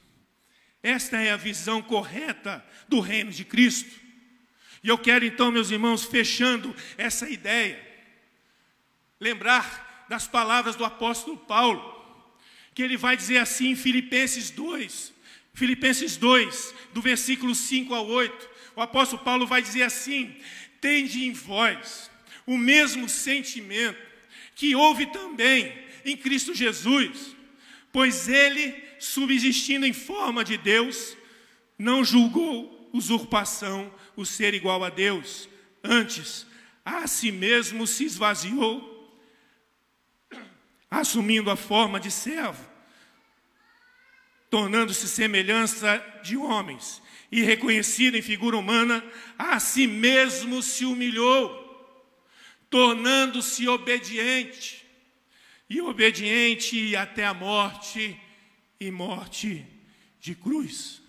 Esta 0.82 1.22
é 1.22 1.30
a 1.30 1.36
visão 1.36 1.80
correta 1.80 2.66
do 2.88 2.98
reino 2.98 3.30
de 3.30 3.44
Cristo. 3.44 3.94
E 4.82 4.88
eu 4.88 4.98
quero 4.98 5.24
então, 5.24 5.52
meus 5.52 5.70
irmãos, 5.70 6.04
fechando 6.04 6.74
essa 6.96 7.30
ideia, 7.30 7.80
lembrar 9.20 10.06
das 10.08 10.26
palavras 10.26 10.74
do 10.74 10.84
apóstolo 10.84 11.36
Paulo, 11.36 11.97
que 12.78 12.82
ele 12.84 12.96
vai 12.96 13.16
dizer 13.16 13.38
assim 13.38 13.70
em 13.70 13.74
Filipenses 13.74 14.50
2, 14.50 15.12
Filipenses 15.52 16.16
2, 16.16 16.72
do 16.94 17.02
versículo 17.02 17.52
5 17.52 17.92
ao 17.92 18.06
8, 18.06 18.50
o 18.76 18.80
apóstolo 18.80 19.20
Paulo 19.20 19.48
vai 19.48 19.60
dizer 19.60 19.82
assim: 19.82 20.36
Tende 20.80 21.24
em 21.24 21.32
vós 21.32 22.08
o 22.46 22.56
mesmo 22.56 23.08
sentimento 23.08 23.98
que 24.54 24.76
houve 24.76 25.06
também 25.06 25.76
em 26.04 26.16
Cristo 26.16 26.54
Jesus, 26.54 27.34
pois 27.92 28.28
ele, 28.28 28.80
subsistindo 29.00 29.84
em 29.84 29.92
forma 29.92 30.44
de 30.44 30.56
Deus, 30.56 31.16
não 31.76 32.04
julgou 32.04 32.88
usurpação 32.92 33.92
o 34.14 34.24
ser 34.24 34.54
igual 34.54 34.84
a 34.84 34.88
Deus, 34.88 35.48
antes 35.82 36.46
a 36.84 37.08
si 37.08 37.32
mesmo 37.32 37.88
se 37.88 38.04
esvaziou, 38.04 39.18
assumindo 40.88 41.50
a 41.50 41.56
forma 41.56 41.98
de 41.98 42.12
servo, 42.12 42.67
tornando-se 44.50 45.08
semelhança 45.08 45.98
de 46.22 46.36
homens, 46.36 47.02
e 47.30 47.42
reconhecido 47.42 48.16
em 48.16 48.22
figura 48.22 48.56
humana, 48.56 49.04
a 49.38 49.60
si 49.60 49.86
mesmo 49.86 50.62
se 50.62 50.84
humilhou, 50.84 51.66
tornando-se 52.70 53.68
obediente, 53.68 54.86
e 55.68 55.80
obediente 55.82 56.96
até 56.96 57.26
a 57.26 57.34
morte 57.34 58.18
e 58.80 58.90
morte 58.90 59.66
de 60.18 60.34
cruz. 60.34 61.02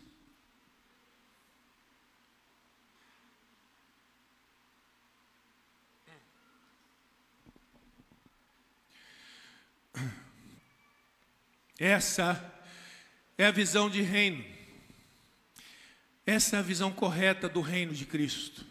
Essa 11.80 12.59
é 13.40 13.46
a 13.46 13.52
visão 13.52 13.90
de 13.90 14.02
reino. 14.02 14.44
Essa 16.26 16.58
é 16.58 16.60
a 16.60 16.62
visão 16.62 16.92
correta 16.92 17.48
do 17.48 17.62
reino 17.62 17.94
de 17.94 18.06
Cristo. 18.06 18.66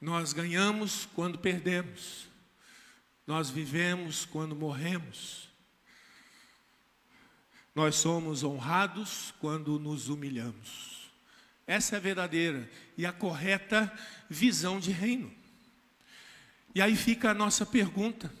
Nós 0.00 0.32
ganhamos 0.32 1.04
quando 1.12 1.36
perdemos. 1.36 2.28
Nós 3.26 3.50
vivemos 3.50 4.24
quando 4.24 4.54
morremos. 4.54 5.48
Nós 7.74 7.96
somos 7.96 8.44
honrados 8.44 9.34
quando 9.40 9.80
nos 9.80 10.08
humilhamos. 10.08 11.10
Essa 11.66 11.96
é 11.96 11.98
a 11.98 12.00
verdadeira 12.00 12.70
e 12.96 13.04
a 13.04 13.12
correta 13.12 13.92
visão 14.30 14.78
de 14.78 14.92
reino. 14.92 15.34
E 16.72 16.80
aí 16.80 16.94
fica 16.94 17.32
a 17.32 17.34
nossa 17.34 17.66
pergunta: 17.66 18.32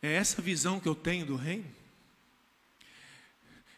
é 0.00 0.12
essa 0.12 0.40
visão 0.40 0.78
que 0.78 0.88
eu 0.88 0.94
tenho 0.94 1.26
do 1.26 1.34
reino? 1.34 1.79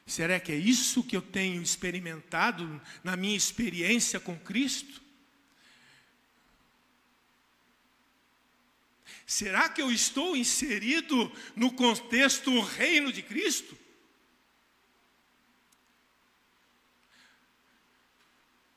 Será 0.07 0.41
que 0.41 0.53
é 0.53 0.57
isso 0.57 1.03
que 1.03 1.17
eu 1.17 1.23
tenho 1.23 1.63
experimentado 1.63 2.81
na 3.03 3.17
minha 3.17 3.37
experiência 3.37 4.19
com 4.19 4.39
Cristo? 4.39 5.01
Será 9.27 9.69
que 9.69 9.81
eu 9.81 9.91
estou 9.91 10.37
inserido 10.37 11.33
no 11.57 11.73
contexto 11.73 12.61
reino 12.61 13.13
de 13.13 13.23
Cristo? 13.23 13.79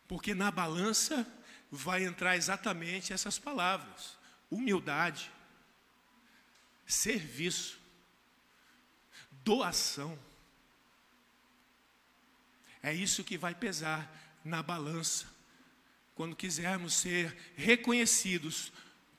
Porque 0.07 0.33
na 0.33 0.51
balança 0.51 1.27
vai 1.69 2.05
entrar 2.05 2.37
exatamente 2.37 3.11
essas 3.11 3.37
palavras: 3.39 4.17
humildade, 4.49 5.31
serviço, 6.85 7.79
doação. 9.43 10.17
É 12.85 12.93
isso 12.93 13.23
que 13.23 13.35
vai 13.35 13.55
pesar 13.55 14.07
na 14.43 14.61
balança 14.61 15.25
quando 16.13 16.35
quisermos 16.35 16.93
ser 16.93 17.35
reconhecidos 17.57 18.71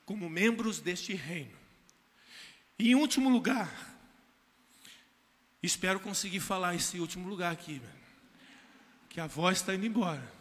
como 0.05 0.29
membros 0.29 0.79
deste 0.79 1.13
reino. 1.13 1.51
E 2.79 2.91
em 2.91 2.95
último 2.95 3.29
lugar, 3.29 3.69
espero 5.61 5.99
conseguir 5.99 6.39
falar 6.39 6.75
esse 6.75 6.97
último 6.97 7.27
lugar 7.27 7.51
aqui, 7.51 7.81
que 9.09 9.19
a 9.19 9.27
voz 9.27 9.57
está 9.57 9.75
indo 9.75 9.85
embora. 9.85 10.31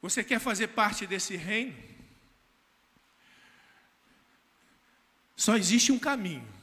Você 0.00 0.22
quer 0.22 0.38
fazer 0.38 0.68
parte 0.68 1.08
desse 1.08 1.34
reino? 1.34 1.76
Só 5.34 5.56
existe 5.56 5.90
um 5.90 5.98
caminho. 5.98 6.59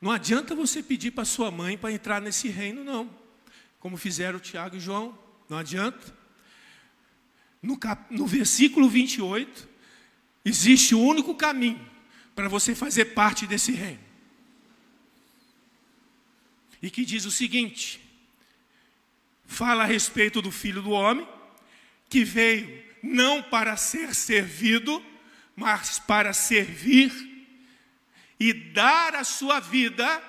Não 0.00 0.10
adianta 0.10 0.54
você 0.54 0.82
pedir 0.82 1.10
para 1.10 1.24
sua 1.24 1.50
mãe 1.50 1.76
para 1.76 1.92
entrar 1.92 2.20
nesse 2.20 2.48
reino, 2.48 2.82
não. 2.82 3.10
Como 3.78 3.96
fizeram 3.96 4.38
Tiago 4.38 4.76
e 4.76 4.80
João. 4.80 5.16
Não 5.48 5.58
adianta. 5.58 6.14
No, 7.62 7.76
cap, 7.76 8.14
no 8.14 8.26
versículo 8.26 8.88
28, 8.88 9.68
existe 10.44 10.94
o 10.94 11.00
único 11.00 11.34
caminho 11.34 11.84
para 12.34 12.48
você 12.48 12.74
fazer 12.74 13.06
parte 13.06 13.46
desse 13.46 13.72
reino. 13.72 14.00
E 16.80 16.88
que 16.90 17.04
diz 17.04 17.26
o 17.26 17.30
seguinte: 17.30 18.00
fala 19.44 19.82
a 19.82 19.86
respeito 19.86 20.40
do 20.40 20.50
filho 20.50 20.80
do 20.80 20.90
homem, 20.90 21.28
que 22.08 22.24
veio 22.24 22.82
não 23.02 23.42
para 23.42 23.76
ser 23.76 24.14
servido, 24.14 25.04
mas 25.54 25.98
para 25.98 26.32
servir 26.32 27.29
e 28.40 28.54
dar 28.54 29.14
a 29.14 29.22
sua 29.22 29.60
vida 29.60 30.22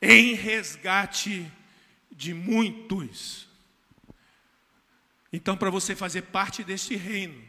em 0.00 0.34
resgate 0.34 1.50
de 2.12 2.34
muitos. 2.34 3.48
Então, 5.32 5.56
para 5.56 5.70
você 5.70 5.96
fazer 5.96 6.22
parte 6.22 6.62
deste 6.62 6.94
reino, 6.96 7.42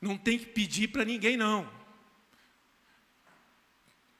não 0.00 0.18
tem 0.18 0.38
que 0.38 0.46
pedir 0.46 0.88
para 0.88 1.04
ninguém, 1.04 1.36
não. 1.36 1.74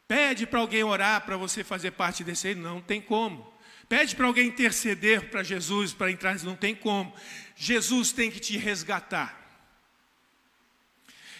Pede 0.08 0.46
para 0.46 0.60
alguém 0.60 0.82
orar 0.82 1.20
para 1.26 1.36
você 1.36 1.62
fazer 1.62 1.90
parte 1.90 2.24
desse 2.24 2.46
reino, 2.46 2.62
não 2.62 2.80
tem 2.80 3.02
como. 3.02 3.52
Pede 3.86 4.16
para 4.16 4.26
alguém 4.26 4.48
interceder 4.48 5.30
para 5.30 5.42
Jesus 5.42 5.92
para 5.92 6.10
entrar, 6.10 6.42
não 6.42 6.56
tem 6.56 6.74
como. 6.74 7.14
Jesus 7.54 8.12
tem 8.12 8.30
que 8.30 8.40
te 8.40 8.56
resgatar. 8.56 9.45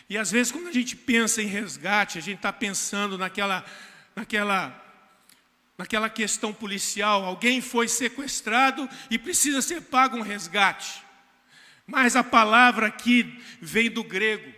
E 0.08 0.16
às 0.16 0.30
vezes, 0.30 0.52
quando 0.52 0.68
a 0.68 0.72
gente 0.72 0.94
pensa 0.94 1.42
em 1.42 1.46
resgate, 1.46 2.18
a 2.18 2.20
gente 2.20 2.36
está 2.36 2.52
pensando 2.52 3.18
naquela, 3.18 3.64
naquela, 4.14 4.84
naquela 5.76 6.08
questão 6.08 6.52
policial: 6.52 7.24
alguém 7.24 7.60
foi 7.60 7.88
sequestrado 7.88 8.88
e 9.10 9.18
precisa 9.18 9.60
ser 9.60 9.82
pago 9.82 10.16
um 10.16 10.22
resgate. 10.22 11.02
Mas 11.86 12.14
a 12.16 12.22
palavra 12.22 12.86
aqui 12.86 13.40
vem 13.60 13.90
do 13.90 14.02
grego, 14.04 14.52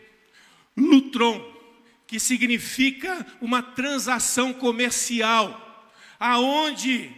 lutron, 0.77 1.57
que 2.07 2.19
significa 2.19 3.27
uma 3.41 3.63
transação 3.63 4.53
comercial, 4.53 5.93
aonde 6.19 7.15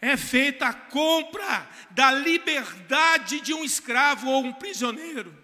é 0.00 0.16
feita 0.16 0.66
a 0.66 0.72
compra 0.72 1.68
da 1.90 2.10
liberdade 2.12 3.40
de 3.40 3.52
um 3.52 3.64
escravo 3.64 4.28
ou 4.28 4.44
um 4.44 4.52
prisioneiro. 4.52 5.39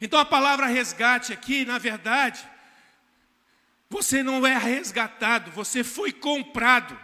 Então 0.00 0.18
a 0.18 0.24
palavra 0.24 0.66
resgate 0.66 1.32
aqui, 1.32 1.64
na 1.64 1.76
verdade, 1.76 2.42
você 3.90 4.22
não 4.22 4.46
é 4.46 4.56
resgatado, 4.56 5.50
você 5.50 5.84
foi 5.84 6.12
comprado, 6.12 6.98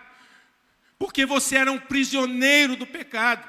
porque 0.98 1.26
você 1.26 1.56
era 1.56 1.70
um 1.70 1.78
prisioneiro 1.78 2.76
do 2.76 2.86
pecado. 2.86 3.46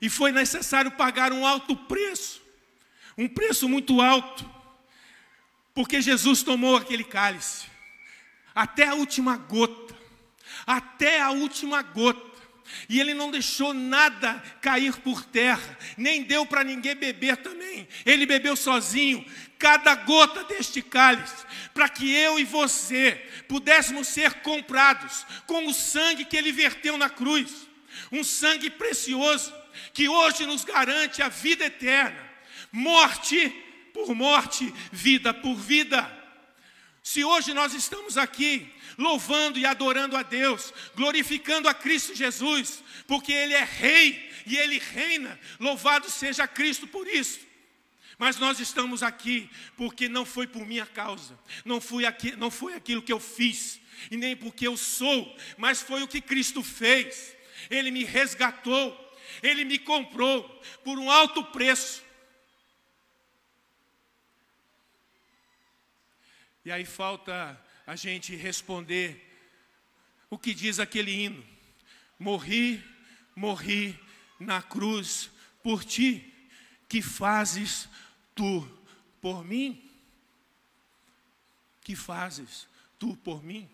E 0.00 0.10
foi 0.10 0.32
necessário 0.32 0.90
pagar 0.90 1.32
um 1.32 1.46
alto 1.46 1.74
preço, 1.74 2.42
um 3.16 3.26
preço 3.26 3.66
muito 3.68 4.02
alto, 4.02 4.48
porque 5.72 6.02
Jesus 6.02 6.42
tomou 6.42 6.76
aquele 6.76 7.04
cálice, 7.04 7.66
até 8.54 8.88
a 8.88 8.94
última 8.94 9.38
gota, 9.38 9.96
até 10.66 11.22
a 11.22 11.30
última 11.30 11.80
gota. 11.80 12.33
E 12.88 13.00
ele 13.00 13.14
não 13.14 13.30
deixou 13.30 13.74
nada 13.74 14.42
cair 14.60 14.96
por 14.96 15.24
terra, 15.24 15.78
nem 15.96 16.22
deu 16.22 16.46
para 16.46 16.64
ninguém 16.64 16.94
beber 16.94 17.36
também. 17.36 17.86
Ele 18.04 18.26
bebeu 18.26 18.56
sozinho 18.56 19.24
cada 19.58 19.94
gota 19.94 20.44
deste 20.44 20.82
cálice, 20.82 21.44
para 21.72 21.88
que 21.88 22.14
eu 22.14 22.38
e 22.38 22.44
você 22.44 23.12
pudéssemos 23.48 24.08
ser 24.08 24.34
comprados 24.34 25.26
com 25.46 25.66
o 25.66 25.74
sangue 25.74 26.24
que 26.24 26.36
ele 26.36 26.52
verteu 26.52 26.96
na 26.96 27.08
cruz. 27.08 27.68
Um 28.10 28.24
sangue 28.24 28.70
precioso 28.70 29.54
que 29.92 30.08
hoje 30.08 30.46
nos 30.46 30.64
garante 30.64 31.22
a 31.22 31.28
vida 31.28 31.66
eterna. 31.66 32.18
Morte 32.72 33.50
por 33.92 34.14
morte, 34.14 34.72
vida 34.90 35.32
por 35.32 35.54
vida. 35.54 36.23
Se 37.04 37.22
hoje 37.22 37.52
nós 37.52 37.74
estamos 37.74 38.16
aqui 38.16 38.66
louvando 38.96 39.58
e 39.58 39.66
adorando 39.66 40.16
a 40.16 40.22
Deus, 40.22 40.72
glorificando 40.96 41.68
a 41.68 41.74
Cristo 41.74 42.14
Jesus, 42.14 42.82
porque 43.06 43.30
Ele 43.30 43.52
é 43.52 43.62
Rei 43.62 44.32
e 44.46 44.56
Ele 44.56 44.78
reina, 44.78 45.38
louvado 45.60 46.08
seja 46.10 46.48
Cristo 46.48 46.86
por 46.86 47.06
isso. 47.06 47.40
Mas 48.16 48.38
nós 48.38 48.58
estamos 48.58 49.02
aqui 49.02 49.50
porque 49.76 50.08
não 50.08 50.24
foi 50.24 50.46
por 50.46 50.64
minha 50.64 50.86
causa, 50.86 51.38
não 51.62 51.78
foi, 51.78 52.06
aqui, 52.06 52.34
não 52.36 52.50
foi 52.50 52.72
aquilo 52.72 53.02
que 53.02 53.12
eu 53.12 53.20
fiz, 53.20 53.78
e 54.10 54.16
nem 54.16 54.34
porque 54.34 54.66
eu 54.66 54.74
sou, 54.74 55.36
mas 55.58 55.82
foi 55.82 56.02
o 56.02 56.08
que 56.08 56.22
Cristo 56.22 56.62
fez. 56.62 57.36
Ele 57.68 57.90
me 57.90 58.04
resgatou, 58.04 58.98
Ele 59.42 59.62
me 59.66 59.78
comprou 59.78 60.42
por 60.82 60.98
um 60.98 61.10
alto 61.10 61.44
preço. 61.44 62.02
E 66.64 66.72
aí 66.72 66.84
falta 66.84 67.60
a 67.86 67.94
gente 67.94 68.34
responder 68.34 69.30
o 70.30 70.38
que 70.38 70.54
diz 70.54 70.78
aquele 70.78 71.12
hino: 71.12 71.44
Morri, 72.18 72.82
morri 73.36 73.98
na 74.40 74.62
cruz 74.62 75.30
por 75.62 75.84
ti, 75.84 76.32
que 76.88 77.02
fazes 77.02 77.88
tu 78.34 78.66
por 79.20 79.44
mim? 79.44 79.90
Que 81.82 81.94
fazes 81.94 82.66
tu 82.98 83.16
por 83.18 83.44
mim? 83.44 83.68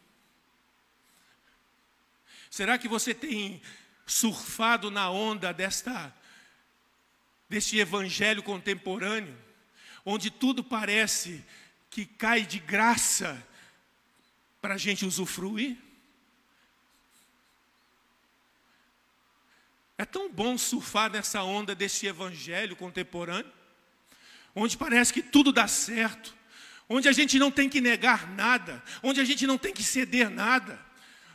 Será 2.51 2.77
que 2.77 2.89
você 2.89 3.15
tem 3.15 3.63
surfado 4.05 4.91
na 4.91 5.09
onda 5.09 5.53
desta 5.53 6.13
deste 7.49 7.79
evangelho 7.79 8.45
contemporâneo, 8.45 9.37
onde 10.05 10.31
tudo 10.31 10.63
parece 10.63 11.45
que 11.91 12.07
cai 12.07 12.43
de 12.47 12.61
graça 12.61 13.45
para 14.63 14.75
a 14.75 14.79
gente 14.79 15.05
usufruir. 15.05 15.77
É 19.99 20.05
tão 20.05 20.31
bom 20.31 20.57
surfar 20.57 21.11
nessa 21.11 21.43
onda 21.43 21.75
desse 21.75 22.07
evangelho 22.07 22.77
contemporâneo, 22.77 23.53
onde 24.55 24.77
parece 24.79 25.13
que 25.13 25.21
tudo 25.21 25.53
dá 25.53 25.69
certo, 25.69 26.35
onde 26.89 27.09
a 27.09 27.13
gente 27.13 27.39
não 27.39 27.51
tem 27.51 27.69
que 27.69 27.81
negar 27.81 28.31
nada, 28.31 28.83
onde 29.03 29.21
a 29.21 29.25
gente 29.25 29.47
não 29.47 29.59
tem 29.59 29.75
que 29.75 29.83
ceder 29.83 30.31
nada, 30.31 30.81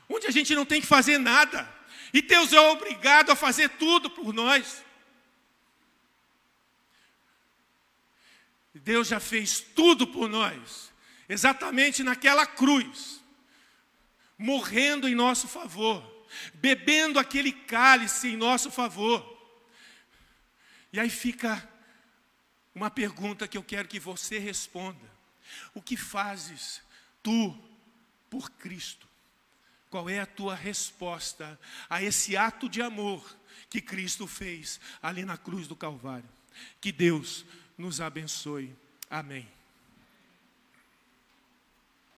onde 0.09 0.25
a 0.25 0.31
gente 0.31 0.55
não 0.55 0.65
tem 0.65 0.81
que 0.81 0.87
fazer 0.87 1.17
nada, 1.17 1.71
e 2.13 2.21
Deus 2.21 2.53
é 2.53 2.59
obrigado 2.59 3.29
a 3.29 3.35
fazer 3.35 3.69
tudo 3.71 4.09
por 4.09 4.33
nós. 4.33 4.84
Deus 8.79 9.07
já 9.07 9.19
fez 9.19 9.59
tudo 9.59 10.05
por 10.05 10.27
nós, 10.27 10.91
exatamente 11.29 12.03
naquela 12.03 12.45
cruz, 12.45 13.21
morrendo 14.37 15.07
em 15.07 15.15
nosso 15.15 15.47
favor, 15.47 16.03
bebendo 16.55 17.17
aquele 17.17 17.53
cálice 17.53 18.29
em 18.29 18.37
nosso 18.37 18.69
favor. 18.69 19.33
E 20.91 20.99
aí 20.99 21.09
fica 21.09 21.67
uma 22.73 22.91
pergunta 22.91 23.47
que 23.47 23.57
eu 23.57 23.63
quero 23.63 23.87
que 23.87 23.99
você 23.99 24.37
responda: 24.39 25.09
O 25.73 25.81
que 25.81 25.95
fazes 25.95 26.81
tu 27.23 27.57
por 28.29 28.51
Cristo? 28.51 29.07
Qual 29.89 30.09
é 30.09 30.19
a 30.19 30.25
tua 30.25 30.53
resposta 30.53 31.57
a 31.89 32.03
esse 32.03 32.35
ato 32.35 32.67
de 32.67 32.81
amor 32.81 33.37
que 33.69 33.79
Cristo 33.79 34.27
fez 34.27 34.81
ali 35.01 35.23
na 35.23 35.37
cruz 35.37 35.67
do 35.67 35.75
Calvário? 35.75 36.29
Que 36.81 36.91
Deus 36.91 37.45
nos 37.77 38.01
abençoe. 38.01 38.75
Amém. 39.09 39.54